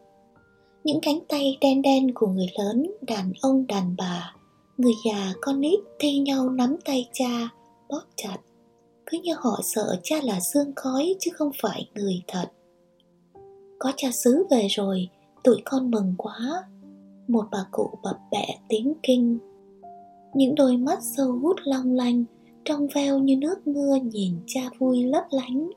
những 0.84 0.98
cánh 1.02 1.18
tay 1.28 1.58
đen 1.60 1.82
đen 1.82 2.14
của 2.14 2.26
người 2.26 2.48
lớn, 2.58 2.90
đàn 3.00 3.32
ông, 3.42 3.66
đàn 3.66 3.94
bà, 3.98 4.34
người 4.78 4.92
già 5.06 5.32
con 5.40 5.60
nít 5.60 5.80
thi 5.98 6.18
nhau 6.18 6.50
nắm 6.50 6.76
tay 6.84 7.08
cha, 7.12 7.48
bóp 7.88 8.02
chặt. 8.16 8.36
Cứ 9.06 9.18
như 9.22 9.34
họ 9.38 9.60
sợ 9.62 10.00
cha 10.02 10.16
là 10.22 10.40
xương 10.40 10.72
khói 10.76 11.14
chứ 11.20 11.30
không 11.34 11.50
phải 11.62 11.88
người 11.94 12.22
thật. 12.28 12.46
Có 13.78 13.92
cha 13.96 14.10
xứ 14.10 14.46
về 14.50 14.66
rồi, 14.70 15.08
tụi 15.44 15.56
con 15.64 15.90
mừng 15.90 16.14
quá. 16.18 16.64
Một 17.28 17.44
bà 17.50 17.66
cụ 17.70 17.90
bập 18.02 18.16
bẹ 18.30 18.58
tiếng 18.68 18.92
kinh. 19.02 19.38
Những 20.34 20.54
đôi 20.54 20.76
mắt 20.76 20.98
sâu 21.16 21.32
hút 21.32 21.56
long 21.64 21.92
lanh, 21.92 22.24
trong 22.64 22.86
veo 22.94 23.18
như 23.18 23.36
nước 23.36 23.66
mưa 23.66 23.96
nhìn 24.12 24.32
cha 24.46 24.70
vui 24.78 25.02
lấp 25.02 25.24
lánh. 25.30 25.70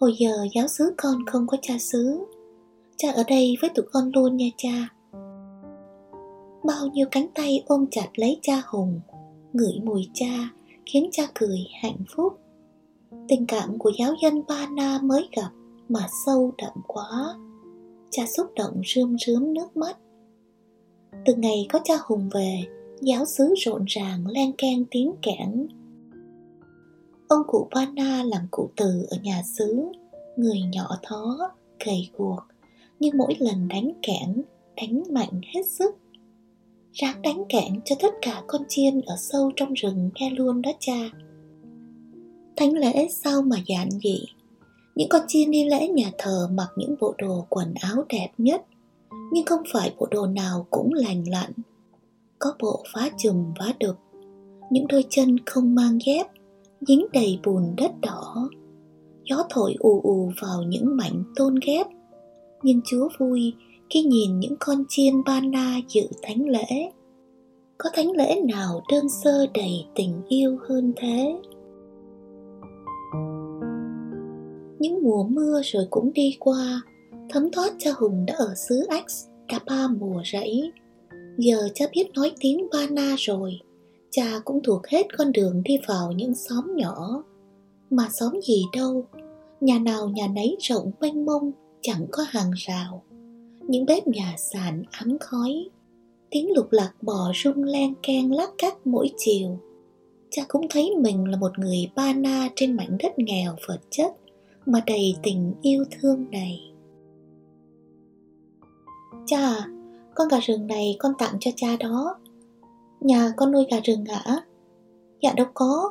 Hồi 0.00 0.14
giờ 0.18 0.46
giáo 0.54 0.68
xứ 0.68 0.94
con 0.96 1.26
không 1.26 1.46
có 1.46 1.56
cha 1.62 1.78
xứ 1.78 2.20
cha 3.04 3.12
ở 3.12 3.24
đây 3.28 3.56
với 3.60 3.70
tụi 3.74 3.84
con 3.92 4.10
luôn 4.14 4.36
nha 4.36 4.46
cha. 4.56 4.88
Bao 6.64 6.86
nhiêu 6.92 7.06
cánh 7.10 7.26
tay 7.34 7.64
ôm 7.66 7.86
chặt 7.90 8.08
lấy 8.14 8.38
cha 8.42 8.62
hùng, 8.66 9.00
ngửi 9.52 9.80
mùi 9.82 10.08
cha 10.14 10.50
khiến 10.86 11.08
cha 11.12 11.22
cười 11.34 11.66
hạnh 11.82 12.04
phúc. 12.16 12.38
Tình 13.28 13.46
cảm 13.46 13.78
của 13.78 13.92
giáo 13.98 14.14
dân 14.22 14.42
ba 14.48 14.66
na 14.76 14.98
mới 15.02 15.28
gặp 15.36 15.50
mà 15.88 16.06
sâu 16.26 16.52
đậm 16.58 16.72
quá. 16.86 17.34
Cha 18.10 18.22
xúc 18.36 18.46
động 18.56 18.80
rơm 18.94 19.16
rớm 19.26 19.54
nước 19.54 19.76
mắt. 19.76 19.96
Từ 21.26 21.34
ngày 21.34 21.66
có 21.72 21.78
cha 21.84 21.94
hùng 22.06 22.28
về, 22.34 22.64
giáo 23.00 23.24
xứ 23.24 23.54
rộn 23.56 23.84
ràng 23.86 24.26
len 24.26 24.52
keng 24.58 24.84
tiếng 24.90 25.12
kẽn 25.22 25.68
ông 27.28 27.42
cụ 27.46 27.68
Pana 27.74 28.22
làm 28.24 28.42
cụ 28.50 28.70
từ 28.76 29.06
ở 29.10 29.16
nhà 29.22 29.42
xứ, 29.58 29.92
người 30.36 30.60
nhỏ 30.72 30.88
thó, 31.02 31.38
gầy 31.86 32.10
guộc 32.16 32.44
nhưng 33.00 33.16
mỗi 33.18 33.36
lần 33.38 33.68
đánh 33.68 33.92
kẽn 34.02 34.42
đánh 34.76 35.02
mạnh 35.10 35.40
hết 35.54 35.62
sức. 35.66 35.96
Ráng 36.92 37.22
đánh 37.22 37.44
kẽn 37.48 37.80
cho 37.84 37.96
tất 38.00 38.14
cả 38.22 38.42
con 38.46 38.62
chiên 38.68 39.00
ở 39.00 39.16
sâu 39.18 39.50
trong 39.56 39.72
rừng 39.72 40.10
nghe 40.14 40.30
luôn 40.30 40.62
đó 40.62 40.70
cha. 40.80 41.10
Thánh 42.56 42.72
lễ 42.72 43.08
sao 43.10 43.42
mà 43.42 43.56
giản 43.66 43.90
dị? 43.90 44.24
Những 44.94 45.08
con 45.08 45.22
chiên 45.28 45.50
đi 45.50 45.64
lễ 45.64 45.88
nhà 45.88 46.10
thờ 46.18 46.48
mặc 46.52 46.68
những 46.76 46.94
bộ 47.00 47.14
đồ 47.18 47.46
quần 47.48 47.74
áo 47.74 48.04
đẹp 48.08 48.28
nhất, 48.38 48.62
nhưng 49.32 49.46
không 49.46 49.62
phải 49.72 49.94
bộ 49.98 50.06
đồ 50.10 50.26
nào 50.26 50.66
cũng 50.70 50.92
lành 50.92 51.24
lặn. 51.28 51.50
Có 52.38 52.54
bộ 52.60 52.84
phá 52.94 53.10
chùm 53.18 53.52
vá 53.58 53.72
đục, 53.80 53.96
những 54.70 54.86
đôi 54.86 55.04
chân 55.10 55.36
không 55.46 55.74
mang 55.74 55.98
dép, 56.06 56.26
dính 56.80 57.06
đầy 57.12 57.38
bùn 57.44 57.74
đất 57.76 57.90
đỏ. 58.00 58.48
Gió 59.24 59.44
thổi 59.50 59.74
ù 59.78 60.00
ù 60.00 60.32
vào 60.42 60.62
những 60.62 60.96
mảnh 60.96 61.24
tôn 61.36 61.54
ghép 61.66 61.86
nhưng 62.64 62.80
chúa 62.84 63.08
vui 63.18 63.54
khi 63.90 64.02
nhìn 64.02 64.38
những 64.40 64.56
con 64.60 64.84
chiên 64.88 65.24
Ban 65.24 65.50
na 65.50 65.80
dự 65.88 66.02
thánh 66.22 66.48
lễ. 66.48 66.90
Có 67.78 67.90
thánh 67.94 68.10
lễ 68.10 68.40
nào 68.54 68.82
đơn 68.92 69.04
sơ 69.24 69.46
đầy 69.54 69.86
tình 69.94 70.22
yêu 70.28 70.58
hơn 70.68 70.92
thế? 70.96 71.36
Những 74.78 75.02
mùa 75.02 75.24
mưa 75.24 75.60
rồi 75.64 75.86
cũng 75.90 76.12
đi 76.12 76.36
qua, 76.38 76.82
thấm 77.30 77.50
thoát 77.50 77.72
cha 77.78 77.90
hùng 77.96 78.26
đã 78.26 78.34
ở 78.38 78.54
xứ 78.68 78.86
X 79.08 79.26
cả 79.48 79.58
ba 79.66 79.88
mùa 79.98 80.22
rẫy. 80.32 80.72
Giờ 81.38 81.68
cha 81.74 81.84
biết 81.94 82.10
nói 82.14 82.32
tiếng 82.40 82.66
ba 82.72 82.86
na 82.90 83.14
rồi, 83.18 83.52
cha 84.10 84.40
cũng 84.44 84.62
thuộc 84.62 84.86
hết 84.86 85.06
con 85.18 85.32
đường 85.32 85.62
đi 85.64 85.78
vào 85.88 86.12
những 86.12 86.34
xóm 86.34 86.76
nhỏ. 86.76 87.22
Mà 87.90 88.08
xóm 88.20 88.32
gì 88.42 88.64
đâu, 88.72 89.04
nhà 89.60 89.78
nào 89.78 90.08
nhà 90.08 90.28
nấy 90.34 90.56
rộng 90.60 90.90
mênh 91.00 91.24
mông 91.24 91.52
chẳng 91.84 92.06
có 92.10 92.24
hàng 92.28 92.50
rào. 92.56 93.02
Những 93.60 93.86
bếp 93.86 94.06
nhà 94.06 94.34
sàn 94.36 94.82
ấm 95.00 95.18
khói. 95.18 95.68
Tiếng 96.30 96.52
lục 96.54 96.66
lạc 96.70 96.92
bò 97.02 97.32
rung 97.34 97.64
len 97.64 97.94
keng 98.02 98.32
lắc 98.32 98.50
cắt 98.58 98.86
mỗi 98.86 99.10
chiều. 99.16 99.58
Cha 100.30 100.42
cũng 100.48 100.66
thấy 100.70 100.90
mình 100.96 101.24
là 101.24 101.36
một 101.36 101.58
người 101.58 101.90
ba 101.94 102.12
na 102.12 102.48
trên 102.56 102.76
mảnh 102.76 102.98
đất 103.02 103.12
nghèo 103.18 103.56
vật 103.68 103.78
chất, 103.90 104.12
mà 104.66 104.80
đầy 104.86 105.16
tình 105.22 105.54
yêu 105.62 105.84
thương 105.90 106.30
này. 106.30 106.60
Cha, 109.26 109.66
con 110.14 110.28
gà 110.28 110.40
rừng 110.40 110.66
này 110.66 110.96
con 110.98 111.12
tặng 111.18 111.36
cho 111.40 111.50
cha 111.56 111.76
đó. 111.80 112.16
Nhà 113.00 113.32
con 113.36 113.52
nuôi 113.52 113.66
gà 113.70 113.80
rừng 113.84 114.04
hả 114.04 114.40
dạ 115.22 115.32
đâu 115.32 115.46
có. 115.54 115.90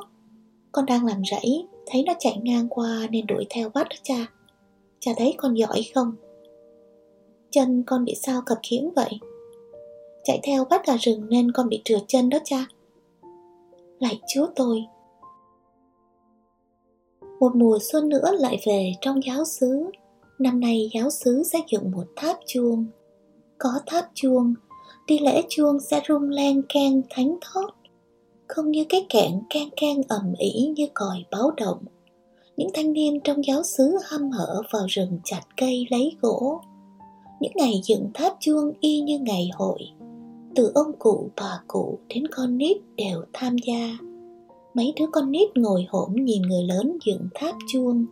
Con 0.72 0.86
đang 0.86 1.06
làm 1.06 1.22
rẫy, 1.30 1.66
thấy 1.86 2.02
nó 2.06 2.12
chạy 2.18 2.38
ngang 2.42 2.68
qua 2.68 3.06
nên 3.10 3.26
đuổi 3.26 3.46
theo 3.50 3.68
bắt 3.68 3.88
đó 3.90 3.96
cha 4.02 4.26
cha 5.04 5.12
thấy 5.16 5.34
con 5.36 5.54
giỏi 5.54 5.82
không? 5.94 6.12
Chân 7.50 7.82
con 7.86 8.04
bị 8.04 8.14
sao 8.14 8.42
cập 8.46 8.58
khiễng 8.62 8.90
vậy? 8.96 9.18
Chạy 10.24 10.40
theo 10.42 10.64
bắt 10.64 10.86
gà 10.86 10.96
rừng 10.96 11.26
nên 11.28 11.52
con 11.52 11.68
bị 11.68 11.82
trượt 11.84 12.00
chân 12.08 12.30
đó 12.30 12.38
cha. 12.44 12.66
Lạy 13.98 14.20
chúa 14.34 14.46
tôi. 14.56 14.84
Một 17.40 17.56
mùa 17.56 17.78
xuân 17.92 18.08
nữa 18.08 18.30
lại 18.38 18.60
về 18.66 18.92
trong 19.00 19.20
giáo 19.24 19.44
xứ. 19.44 19.90
Năm 20.38 20.60
nay 20.60 20.90
giáo 20.94 21.10
xứ 21.10 21.42
sẽ 21.42 21.58
dựng 21.68 21.90
một 21.90 22.04
tháp 22.16 22.38
chuông. 22.46 22.86
Có 23.58 23.70
tháp 23.86 24.10
chuông 24.14 24.54
đi 25.06 25.18
lễ 25.18 25.42
chuông 25.48 25.80
sẽ 25.80 26.00
rung 26.08 26.30
len 26.30 26.62
keng 26.68 27.02
thánh 27.10 27.36
thót. 27.40 27.70
Không 28.46 28.70
như 28.70 28.84
cái 28.88 29.06
kẹn 29.08 29.40
keng 29.50 29.68
keng 29.76 30.02
ầm 30.08 30.34
ĩ 30.38 30.72
như 30.76 30.86
còi 30.94 31.24
báo 31.30 31.50
động 31.50 31.84
những 32.56 32.68
thanh 32.74 32.92
niên 32.92 33.20
trong 33.24 33.44
giáo 33.44 33.62
xứ 33.62 33.96
hăm 34.04 34.30
hở 34.30 34.62
vào 34.72 34.86
rừng 34.88 35.18
chặt 35.24 35.42
cây 35.56 35.86
lấy 35.90 36.16
gỗ. 36.20 36.60
Những 37.40 37.52
ngày 37.54 37.80
dựng 37.84 38.10
tháp 38.14 38.32
chuông 38.40 38.72
y 38.80 39.00
như 39.00 39.18
ngày 39.18 39.50
hội, 39.54 39.78
từ 40.54 40.72
ông 40.74 40.92
cụ, 40.98 41.30
bà 41.36 41.60
cụ 41.68 41.98
đến 42.08 42.24
con 42.26 42.58
nít 42.58 42.76
đều 42.96 43.22
tham 43.32 43.56
gia. 43.66 43.98
Mấy 44.74 44.92
đứa 45.00 45.06
con 45.12 45.30
nít 45.30 45.48
ngồi 45.54 45.86
hổm 45.88 46.12
nhìn 46.14 46.42
người 46.42 46.62
lớn 46.64 46.98
dựng 47.06 47.28
tháp 47.34 47.54
chuông. 47.72 48.06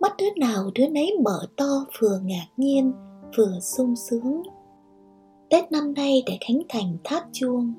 Mắt 0.00 0.14
đứa 0.18 0.30
nào 0.36 0.70
đứa 0.74 0.88
nấy 0.88 1.12
mở 1.24 1.46
to 1.56 1.86
vừa 2.00 2.20
ngạc 2.24 2.46
nhiên, 2.56 2.92
vừa 3.36 3.58
sung 3.60 3.94
sướng. 3.96 4.42
Tết 5.50 5.72
năm 5.72 5.94
nay 5.94 6.22
để 6.26 6.38
khánh 6.40 6.62
thành 6.68 6.96
tháp 7.04 7.22
chuông, 7.32 7.72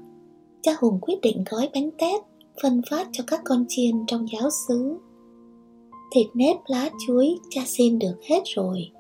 cha 0.62 0.72
hùng 0.80 1.00
quyết 1.02 1.22
định 1.22 1.44
gói 1.50 1.70
bánh 1.74 1.90
tét, 1.98 2.22
phân 2.62 2.82
phát 2.90 3.08
cho 3.12 3.24
các 3.28 3.42
con 3.46 3.66
chiên 3.68 3.96
trong 4.08 4.26
giáo 4.34 4.50
xứ 4.68 4.98
thịt 6.12 6.28
nếp 6.34 6.58
lá 6.68 6.90
chuối 7.08 7.36
cha 7.50 7.62
xin 7.66 8.00
được 8.00 8.16
hết 8.24 8.42
rồi 8.46 8.92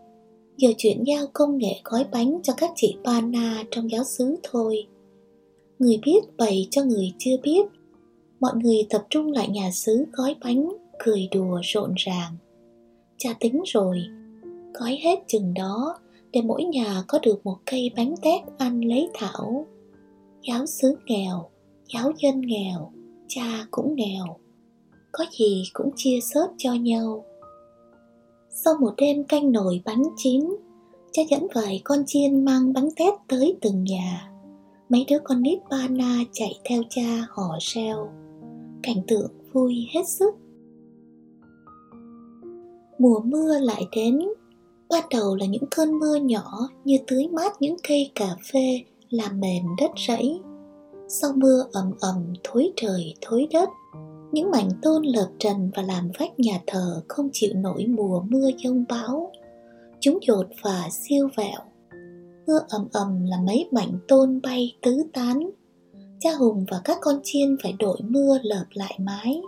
giờ 0.57 0.69
chuyển 0.77 1.03
giao 1.03 1.25
công 1.33 1.57
nghệ 1.57 1.81
gói 1.83 2.05
bánh 2.11 2.39
cho 2.43 2.53
các 2.57 2.71
chị 2.75 2.95
Pana 3.05 3.63
trong 3.71 3.91
giáo 3.91 4.03
xứ 4.03 4.35
thôi. 4.43 4.87
Người 5.79 5.99
biết 6.05 6.19
bày 6.37 6.67
cho 6.71 6.83
người 6.83 7.13
chưa 7.17 7.37
biết. 7.43 7.61
Mọi 8.39 8.51
người 8.55 8.87
tập 8.89 9.05
trung 9.09 9.31
lại 9.31 9.49
nhà 9.49 9.71
xứ 9.71 10.05
gói 10.11 10.35
bánh, 10.43 10.69
cười 10.99 11.27
đùa 11.31 11.59
rộn 11.63 11.93
ràng. 11.97 12.31
Cha 13.17 13.33
tính 13.39 13.61
rồi, 13.65 14.01
gói 14.73 14.99
hết 15.03 15.19
chừng 15.27 15.53
đó 15.53 15.97
để 16.31 16.41
mỗi 16.41 16.63
nhà 16.63 17.03
có 17.07 17.19
được 17.23 17.45
một 17.45 17.57
cây 17.65 17.91
bánh 17.95 18.15
tét 18.21 18.41
ăn 18.57 18.85
lấy 18.85 19.09
thảo. 19.13 19.65
Giáo 20.47 20.65
xứ 20.65 20.95
nghèo, 21.05 21.49
giáo 21.93 22.11
dân 22.17 22.41
nghèo, 22.41 22.91
cha 23.27 23.67
cũng 23.71 23.95
nghèo. 23.95 24.37
Có 25.17 25.25
gì 25.31 25.63
cũng 25.73 25.91
chia 25.95 26.19
sớt 26.21 26.47
cho 26.57 26.73
nhau. 26.73 27.25
Sau 28.49 28.73
một 28.79 28.93
đêm 28.97 29.23
canh 29.23 29.51
nồi 29.51 29.81
bánh 29.85 30.03
chín, 30.17 30.55
cha 31.11 31.21
dẫn 31.29 31.47
vài 31.55 31.81
con 31.83 32.03
chiên 32.05 32.45
mang 32.45 32.73
bánh 32.73 32.89
tét 32.95 33.13
tới 33.27 33.57
từng 33.61 33.83
nhà. 33.83 34.31
Mấy 34.89 35.05
đứa 35.09 35.19
con 35.23 35.41
nít 35.41 35.59
ba 35.69 35.87
na 35.87 36.19
chạy 36.31 36.59
theo 36.63 36.83
cha 36.89 37.27
hò 37.29 37.57
reo. 37.59 38.09
Cảnh 38.83 39.01
tượng 39.07 39.31
vui 39.53 39.87
hết 39.93 40.07
sức. 40.07 40.35
Mùa 42.99 43.19
mưa 43.19 43.59
lại 43.59 43.87
đến. 43.95 44.19
Ban 44.89 45.03
đầu 45.11 45.35
là 45.35 45.45
những 45.45 45.65
cơn 45.71 45.99
mưa 45.99 46.15
nhỏ 46.15 46.69
như 46.83 46.97
tưới 47.07 47.27
mát 47.27 47.53
những 47.59 47.75
cây 47.87 48.11
cà 48.15 48.35
phê 48.53 48.81
làm 49.09 49.39
mềm 49.39 49.63
đất 49.81 49.91
rẫy. 50.07 50.39
Sau 51.07 51.31
mưa 51.35 51.63
ầm 51.71 51.91
ầm 51.99 52.33
thối 52.43 52.71
trời 52.75 53.13
thối 53.21 53.47
đất 53.51 53.69
những 54.31 54.51
mảnh 54.51 54.69
tôn 54.81 55.03
lợp 55.03 55.29
trần 55.39 55.71
và 55.75 55.83
làm 55.83 56.11
vách 56.19 56.39
nhà 56.39 56.59
thờ 56.67 57.01
không 57.07 57.29
chịu 57.33 57.53
nổi 57.55 57.85
mùa 57.85 58.21
mưa 58.21 58.49
giông 58.57 58.85
bão. 58.89 59.31
Chúng 59.99 60.19
dột 60.27 60.47
và 60.61 60.89
siêu 60.91 61.29
vẹo. 61.37 61.59
Mưa 62.47 62.59
ầm 62.69 62.87
ầm 62.91 63.25
là 63.25 63.37
mấy 63.45 63.67
mảnh 63.71 63.99
tôn 64.07 64.41
bay 64.43 64.75
tứ 64.81 65.03
tán. 65.13 65.49
Cha 66.19 66.31
hùng 66.33 66.65
và 66.71 66.81
các 66.83 66.97
con 67.01 67.19
chiên 67.23 67.57
phải 67.63 67.73
đội 67.79 67.97
mưa 68.01 68.37
lợp 68.43 68.65
lại 68.73 68.99
mái. 68.99 69.41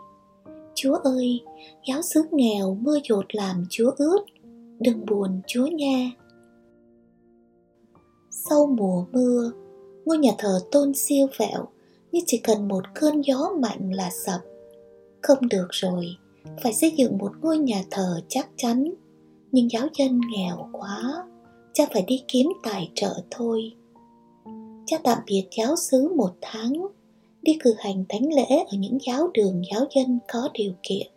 Chúa 0.75 0.95
ơi, 0.95 1.39
giáo 1.87 2.01
xứ 2.01 2.23
nghèo 2.31 2.77
mưa 2.81 2.97
dột 3.09 3.25
làm 3.35 3.65
chúa 3.69 3.91
ướt 3.97 4.19
đừng 4.79 5.05
buồn, 5.05 5.41
chúa 5.47 5.67
nha. 5.67 6.11
Sau 8.29 8.65
mùa 8.65 9.05
mưa, 9.11 9.51
ngôi 10.05 10.17
nhà 10.17 10.31
thờ 10.37 10.59
tôn 10.71 10.93
siêu 10.93 11.27
vẹo, 11.37 11.65
như 12.11 12.19
chỉ 12.25 12.37
cần 12.37 12.67
một 12.67 12.83
cơn 12.95 13.21
gió 13.21 13.49
mạnh 13.59 13.93
là 13.93 14.09
sập 14.25 14.41
không 15.21 15.49
được 15.49 15.67
rồi, 15.69 16.05
phải 16.63 16.73
xây 16.73 16.91
dựng 16.91 17.17
một 17.17 17.31
ngôi 17.41 17.57
nhà 17.57 17.83
thờ 17.91 18.21
chắc 18.27 18.49
chắn. 18.55 18.93
Nhưng 19.51 19.71
giáo 19.71 19.87
dân 19.97 20.21
nghèo 20.31 20.69
quá, 20.71 21.27
cha 21.73 21.85
phải 21.93 22.01
đi 22.07 22.23
kiếm 22.27 22.47
tài 22.63 22.91
trợ 22.95 23.13
thôi. 23.31 23.71
Cha 24.85 24.97
tạm 25.03 25.17
biệt 25.25 25.47
giáo 25.57 25.75
xứ 25.75 26.13
một 26.15 26.31
tháng, 26.41 26.73
đi 27.41 27.57
cử 27.59 27.73
hành 27.77 28.05
thánh 28.09 28.33
lễ 28.33 28.57
ở 28.71 28.77
những 28.77 28.97
giáo 29.07 29.29
đường 29.33 29.61
giáo 29.71 29.85
dân 29.95 30.19
có 30.33 30.49
điều 30.53 30.73
kiện. 30.83 31.07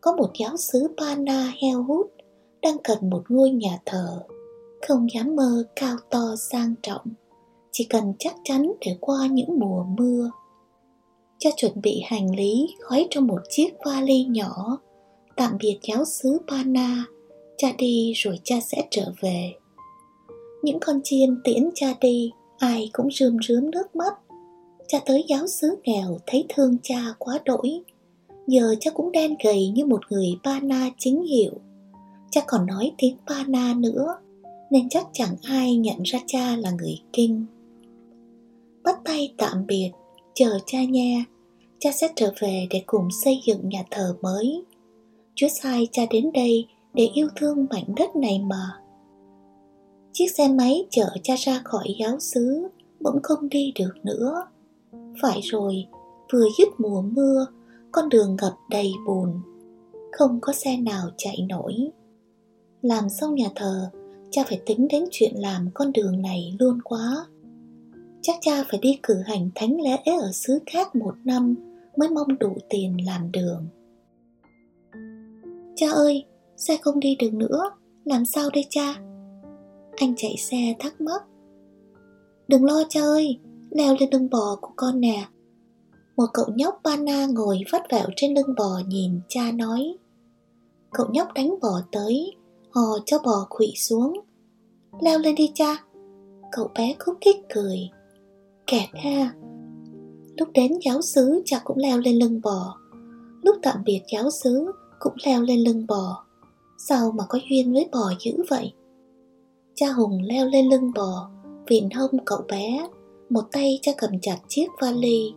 Có 0.00 0.16
một 0.16 0.30
giáo 0.38 0.56
xứ 0.56 0.88
Pana 0.98 1.52
heo 1.62 1.82
hút 1.82 2.12
đang 2.62 2.76
cần 2.84 3.10
một 3.10 3.22
ngôi 3.28 3.50
nhà 3.50 3.78
thờ, 3.86 4.20
không 4.88 5.06
dám 5.14 5.36
mơ 5.36 5.64
cao 5.76 5.96
to 6.10 6.36
sang 6.36 6.74
trọng, 6.82 7.06
chỉ 7.72 7.84
cần 7.84 8.12
chắc 8.18 8.34
chắn 8.44 8.72
để 8.80 8.96
qua 9.00 9.26
những 9.26 9.58
mùa 9.58 9.84
mưa 9.84 10.30
cha 11.38 11.50
chuẩn 11.56 11.72
bị 11.82 12.02
hành 12.06 12.36
lý 12.36 12.68
gói 12.80 13.06
trong 13.10 13.26
một 13.26 13.40
chiếc 13.48 13.74
vali 13.84 14.24
nhỏ. 14.24 14.78
Tạm 15.36 15.52
biệt 15.60 15.78
giáo 15.82 16.04
xứ 16.04 16.38
Pana 16.48 17.04
cha 17.56 17.68
đi 17.78 18.12
rồi 18.16 18.38
cha 18.44 18.60
sẽ 18.60 18.86
trở 18.90 19.12
về. 19.20 19.52
Những 20.62 20.78
con 20.80 21.00
chiên 21.04 21.40
tiễn 21.44 21.70
cha 21.74 21.94
đi 22.00 22.30
ai 22.58 22.90
cũng 22.92 23.08
rơm 23.10 23.36
rớm 23.48 23.70
nước 23.70 23.96
mắt. 23.96 24.14
Cha 24.88 24.98
tới 25.06 25.24
giáo 25.28 25.46
xứ 25.46 25.76
nghèo 25.84 26.18
thấy 26.26 26.44
thương 26.48 26.76
cha 26.82 27.14
quá 27.18 27.38
đỗi. 27.44 27.80
Giờ 28.46 28.74
cha 28.80 28.90
cũng 28.90 29.12
đen 29.12 29.34
gầy 29.44 29.68
như 29.68 29.84
một 29.84 30.00
người 30.10 30.36
Pana 30.44 30.90
chính 30.98 31.22
hiệu. 31.22 31.52
Cha 32.30 32.40
còn 32.46 32.66
nói 32.66 32.92
tiếng 32.98 33.16
Pana 33.26 33.74
nữa 33.74 34.16
nên 34.70 34.88
chắc 34.88 35.06
chẳng 35.12 35.36
ai 35.42 35.76
nhận 35.76 36.02
ra 36.02 36.18
cha 36.26 36.56
là 36.56 36.70
người 36.70 36.98
kinh. 37.12 37.46
Bắt 38.84 38.98
tay 39.04 39.34
tạm 39.36 39.66
biệt, 39.66 39.90
chờ 40.34 40.58
cha 40.66 40.84
nha, 40.84 41.24
cha 41.78 41.90
sẽ 41.92 42.08
trở 42.16 42.32
về 42.40 42.66
để 42.70 42.82
cùng 42.86 43.08
xây 43.24 43.40
dựng 43.46 43.68
nhà 43.68 43.84
thờ 43.90 44.16
mới. 44.22 44.64
Chúa 45.34 45.48
sai 45.62 45.88
cha 45.92 46.02
đến 46.10 46.30
đây 46.34 46.66
để 46.94 47.08
yêu 47.14 47.28
thương 47.36 47.66
mảnh 47.70 47.94
đất 47.96 48.16
này 48.16 48.38
mà. 48.38 48.80
Chiếc 50.12 50.26
xe 50.36 50.48
máy 50.48 50.86
chở 50.90 51.08
cha 51.22 51.34
ra 51.38 51.60
khỏi 51.64 51.94
giáo 51.98 52.18
xứ 52.20 52.68
bỗng 53.00 53.22
không 53.22 53.48
đi 53.48 53.72
được 53.78 53.94
nữa. 54.02 54.46
Phải 55.22 55.40
rồi, 55.42 55.86
vừa 56.32 56.46
dứt 56.58 56.68
mùa 56.78 57.02
mưa, 57.02 57.46
con 57.92 58.08
đường 58.08 58.36
ngập 58.42 58.54
đầy 58.70 58.92
bùn. 59.06 59.30
Không 60.12 60.38
có 60.40 60.52
xe 60.52 60.76
nào 60.76 61.08
chạy 61.16 61.46
nổi. 61.48 61.74
Làm 62.82 63.08
xong 63.08 63.34
nhà 63.34 63.48
thờ, 63.54 63.90
cha 64.30 64.44
phải 64.48 64.60
tính 64.66 64.88
đến 64.88 65.04
chuyện 65.10 65.32
làm 65.36 65.68
con 65.74 65.92
đường 65.92 66.22
này 66.22 66.56
luôn 66.58 66.82
quá. 66.84 67.26
Chắc 68.26 68.36
cha 68.40 68.64
phải 68.70 68.80
đi 68.82 68.98
cử 69.02 69.14
hành 69.26 69.50
thánh 69.54 69.80
lễ 69.80 69.96
ở 70.20 70.32
xứ 70.32 70.58
khác 70.66 70.96
một 70.96 71.14
năm 71.24 71.54
mới 71.96 72.08
mong 72.08 72.38
đủ 72.38 72.56
tiền 72.68 72.96
làm 73.06 73.32
đường. 73.32 73.66
Cha 75.76 75.90
ơi, 75.90 76.24
xe 76.56 76.76
không 76.76 77.00
đi 77.00 77.16
được 77.18 77.34
nữa, 77.34 77.70
làm 78.04 78.24
sao 78.24 78.50
đây 78.50 78.66
cha? 78.70 78.94
Anh 79.96 80.14
chạy 80.16 80.36
xe 80.38 80.74
thắc 80.78 81.00
mắc. 81.00 81.22
Đừng 82.48 82.64
lo 82.64 82.82
cha 82.88 83.00
ơi, 83.00 83.38
leo 83.70 83.96
lên 84.00 84.08
lưng 84.12 84.30
bò 84.30 84.58
của 84.60 84.72
con 84.76 85.00
nè. 85.00 85.26
Một 86.16 86.26
cậu 86.34 86.46
nhóc 86.54 86.80
Bana 86.84 87.26
ngồi 87.26 87.60
vắt 87.72 87.82
vẹo 87.90 88.06
trên 88.16 88.34
lưng 88.34 88.54
bò 88.56 88.80
nhìn 88.88 89.20
cha 89.28 89.52
nói. 89.52 89.96
Cậu 90.92 91.06
nhóc 91.10 91.32
đánh 91.34 91.54
bò 91.62 91.80
tới, 91.92 92.32
hò 92.70 92.98
cho 93.06 93.18
bò 93.18 93.46
khuỵu 93.50 93.72
xuống. 93.76 94.20
Leo 95.00 95.18
lên 95.18 95.34
đi 95.34 95.50
cha. 95.54 95.84
Cậu 96.52 96.70
bé 96.74 96.94
khúc 96.98 97.16
khích 97.20 97.36
cười. 97.54 97.90
Kẹt 98.66 98.88
ha. 98.92 99.34
Lúc 100.38 100.48
đến 100.54 100.72
giáo 100.84 101.02
xứ 101.02 101.42
cha 101.44 101.60
cũng 101.64 101.78
leo 101.78 101.98
lên 101.98 102.18
lưng 102.18 102.40
bò. 102.42 102.76
Lúc 103.42 103.56
tạm 103.62 103.76
biệt 103.84 104.00
giáo 104.12 104.30
xứ 104.30 104.72
cũng 104.98 105.14
leo 105.26 105.42
lên 105.42 105.60
lưng 105.60 105.86
bò. 105.88 106.24
Sao 106.78 107.12
mà 107.12 107.24
có 107.28 107.38
duyên 107.50 107.72
với 107.72 107.88
bò 107.92 108.12
dữ 108.20 108.32
vậy? 108.50 108.72
Cha 109.74 109.92
Hùng 109.92 110.22
leo 110.22 110.46
lên 110.46 110.68
lưng 110.68 110.90
bò, 110.94 111.30
viện 111.66 111.88
hông 111.94 112.24
cậu 112.24 112.38
bé, 112.48 112.88
một 113.30 113.42
tay 113.52 113.78
cha 113.82 113.92
cầm 113.98 114.10
chặt 114.22 114.36
chiếc 114.48 114.66
vali. 114.80 115.32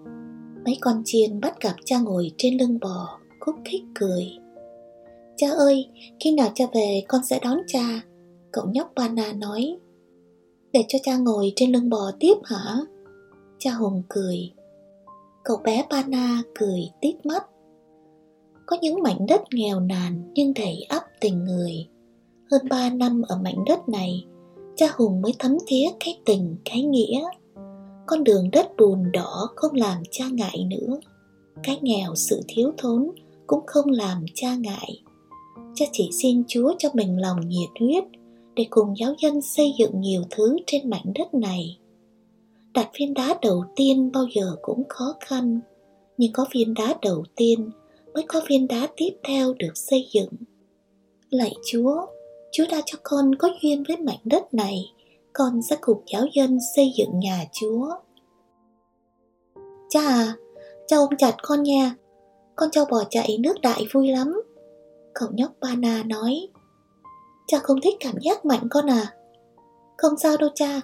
Mấy 0.66 0.78
con 0.82 1.02
chiên 1.06 1.40
bắt 1.40 1.62
gặp 1.62 1.76
cha 1.86 2.00
ngồi 2.00 2.32
trên 2.38 2.58
lưng 2.58 2.80
bò, 2.82 3.20
khúc 3.40 3.56
khích 3.66 3.84
cười. 3.96 4.28
Cha 5.38 5.48
ơi, 5.52 5.90
khi 6.20 6.32
nào 6.32 6.52
cha 6.56 6.66
về 6.74 7.04
con 7.08 7.22
sẽ 7.24 7.40
đón 7.44 7.58
cha. 7.68 8.02
Cậu 8.52 8.66
nhóc 8.74 8.92
Bana 8.96 9.34
nói. 9.34 9.78
Để 10.74 10.86
cho 10.88 11.00
cha 11.04 11.18
ngồi 11.18 11.54
trên 11.56 11.72
lưng 11.72 11.90
bò 11.90 12.12
tiếp 12.20 12.36
hả? 12.44 12.76
Cha 13.60 13.72
Hùng 13.72 14.04
cười. 14.10 14.52
Cậu 15.44 15.58
bé 15.58 15.86
Pana 15.90 16.42
cười 16.60 16.90
tít 17.02 17.26
mắt. 17.26 17.46
Có 18.66 18.78
những 18.82 19.02
mảnh 19.04 19.26
đất 19.28 19.42
nghèo 19.52 19.80
nàn 19.80 20.32
nhưng 20.34 20.54
đầy 20.54 20.86
ắp 20.90 21.04
tình 21.22 21.44
người. 21.44 21.88
Hơn 22.52 22.62
ba 22.70 22.90
năm 22.90 23.22
ở 23.28 23.38
mảnh 23.38 23.66
đất 23.66 23.90
này, 23.90 24.26
cha 24.76 24.88
Hùng 24.96 25.22
mới 25.22 25.34
thấm 25.40 25.58
thía 25.68 25.86
cái 26.00 26.20
tình, 26.26 26.56
cái 26.66 26.82
nghĩa. 26.82 27.24
Con 28.06 28.24
đường 28.24 28.52
đất 28.52 28.68
bùn 28.78 29.12
đỏ 29.12 29.50
không 29.56 29.76
làm 29.76 30.04
cha 30.12 30.26
ngại 30.32 30.66
nữa. 30.70 31.00
Cái 31.64 31.80
nghèo 31.82 32.16
sự 32.16 32.42
thiếu 32.48 32.72
thốn 32.78 33.12
cũng 33.48 33.64
không 33.68 33.90
làm 33.90 34.26
cha 34.34 34.56
ngại. 34.56 35.02
Cha 35.76 35.86
chỉ 35.92 36.10
xin 36.22 36.44
Chúa 36.48 36.74
cho 36.78 36.90
mình 36.94 37.22
lòng 37.22 37.40
nhiệt 37.48 37.70
huyết 37.80 38.04
để 38.56 38.66
cùng 38.70 38.94
giáo 38.98 39.14
dân 39.20 39.42
xây 39.42 39.74
dựng 39.80 40.02
nhiều 40.02 40.22
thứ 40.30 40.58
trên 40.68 40.90
mảnh 40.90 41.14
đất 41.16 41.34
này. 41.34 41.78
Đặt 42.78 42.90
viên 43.00 43.14
đá 43.14 43.38
đầu 43.42 43.66
tiên 43.76 44.12
bao 44.14 44.26
giờ 44.36 44.56
cũng 44.62 44.84
khó 44.90 45.16
khăn, 45.20 45.60
nhưng 46.18 46.34
có 46.34 46.46
viên 46.54 46.74
đá 46.74 46.96
đầu 47.02 47.24
tiên 47.36 47.72
mới 48.14 48.24
có 48.28 48.42
viên 48.50 48.68
đá 48.68 48.88
tiếp 48.98 49.10
theo 49.24 49.54
được 49.54 49.72
xây 49.76 50.10
dựng. 50.14 50.30
Lạy 51.30 51.54
Chúa, 51.72 52.06
Chúa 52.52 52.64
đã 52.72 52.82
cho 52.86 52.98
con 53.04 53.36
có 53.36 53.50
duyên 53.62 53.84
với 53.88 53.98
mảnh 53.98 54.20
đất 54.24 54.54
này, 54.54 54.86
con 55.34 55.62
sẽ 55.62 55.78
cùng 55.82 56.02
giáo 56.14 56.26
dân 56.34 56.58
xây 56.76 56.94
dựng 56.98 57.20
nhà 57.20 57.46
Chúa. 57.52 57.90
Cha 59.90 60.02
à, 60.02 60.36
cha 60.88 60.98
ôm 60.98 61.10
chặt 61.18 61.36
con 61.44 61.64
nha, 61.64 61.96
con 62.56 62.72
cho 62.72 62.86
bỏ 62.86 63.04
chạy 63.10 63.38
nước 63.40 63.62
đại 63.62 63.86
vui 63.94 64.08
lắm. 64.08 64.42
Cậu 65.14 65.30
nhóc 65.32 65.52
Bana 65.62 66.04
nói, 66.04 66.48
cha 67.48 67.60
không 67.60 67.82
thích 67.82 67.96
cảm 68.00 68.16
giác 68.22 68.46
mạnh 68.46 68.68
con 68.70 68.90
à. 68.90 69.14
Không 69.98 70.18
sao 70.18 70.38
đâu 70.38 70.50
cha, 70.56 70.82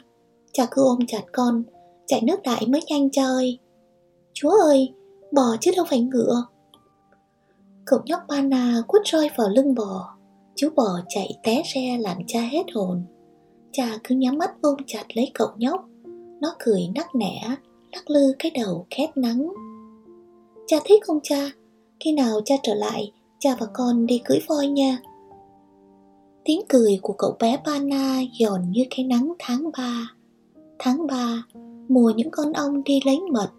cha 0.54 0.68
cứ 0.72 0.84
ôm 0.84 1.00
chặt 1.08 1.24
con, 1.32 1.64
chạy 2.08 2.22
nước 2.22 2.42
đại 2.44 2.66
mới 2.68 2.82
nhanh 2.88 3.10
chơi. 3.10 3.60
Chúa 4.34 4.50
ơi, 4.50 4.94
bò 5.32 5.56
chứ 5.62 5.72
đâu 5.76 5.86
phải 5.90 6.02
ngựa. 6.02 6.46
Cậu 7.86 8.00
nhóc 8.06 8.20
Bana 8.28 8.82
quất 8.88 9.02
roi 9.06 9.30
vào 9.38 9.50
lưng 9.50 9.76
bò, 9.76 10.16
chú 10.56 10.70
bò 10.76 11.00
chạy 11.10 11.38
té 11.44 11.64
re 11.74 11.98
làm 11.98 12.18
cha 12.28 12.42
hết 12.42 12.64
hồn. 12.74 13.04
Cha 13.72 13.98
cứ 14.04 14.16
nhắm 14.16 14.38
mắt 14.38 14.52
ôm 14.62 14.78
chặt 14.88 15.04
lấy 15.14 15.32
cậu 15.34 15.48
nhóc, 15.58 15.86
nó 16.42 16.56
cười 16.60 16.82
nắc 16.96 17.16
nẻ, 17.16 17.42
lắc 17.92 18.10
lư 18.10 18.34
cái 18.40 18.52
đầu 18.52 18.86
khét 18.90 19.18
nắng. 19.18 19.54
Cha 20.68 20.78
thích 20.86 21.04
không 21.06 21.20
cha? 21.24 21.50
Khi 22.00 22.12
nào 22.12 22.42
cha 22.46 22.56
trở 22.64 22.74
lại, 22.74 23.12
cha 23.40 23.56
và 23.60 23.68
con 23.74 24.06
đi 24.06 24.22
cưỡi 24.26 24.40
voi 24.48 24.68
nha. 24.68 24.98
Tiếng 26.46 26.62
cười 26.70 27.00
của 27.02 27.14
cậu 27.18 27.36
bé 27.40 27.58
Bana 27.66 28.22
giòn 28.40 28.72
như 28.72 28.84
cái 28.90 29.06
nắng 29.06 29.34
tháng 29.40 29.70
ba. 29.78 30.12
Tháng 30.80 31.08
ba, 31.08 31.44
mùa 31.90 32.12
những 32.16 32.32
con 32.32 32.54
ong 32.54 32.84
đi 32.84 33.00
lấy 33.06 33.20
mật, 33.32 33.52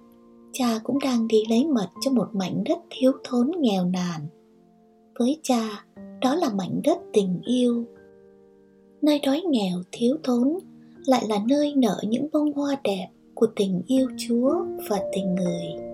cha 0.53 0.81
cũng 0.85 0.99
đang 0.99 1.29
đi 1.29 1.43
lấy 1.51 1.67
mật 1.67 1.89
cho 2.01 2.11
một 2.11 2.29
mảnh 2.33 2.65
đất 2.65 2.79
thiếu 2.91 3.13
thốn 3.25 3.51
nghèo 3.61 3.85
nàn. 3.85 4.21
Với 5.19 5.41
cha, 5.43 5.85
đó 6.21 6.35
là 6.35 6.51
mảnh 6.55 6.81
đất 6.85 6.99
tình 7.13 7.41
yêu. 7.45 7.85
Nơi 9.03 9.21
đói 9.27 9.43
nghèo 9.51 9.79
thiếu 9.93 10.17
thốn 10.25 10.59
lại 11.07 11.25
là 11.29 11.39
nơi 11.49 11.75
nở 11.77 11.97
những 12.09 12.29
bông 12.33 12.53
hoa 12.53 12.77
đẹp 12.85 13.09
của 13.35 13.47
tình 13.57 13.83
yêu 13.87 14.09
Chúa 14.19 14.65
và 14.89 14.99
tình 15.13 15.35
người. 15.35 15.94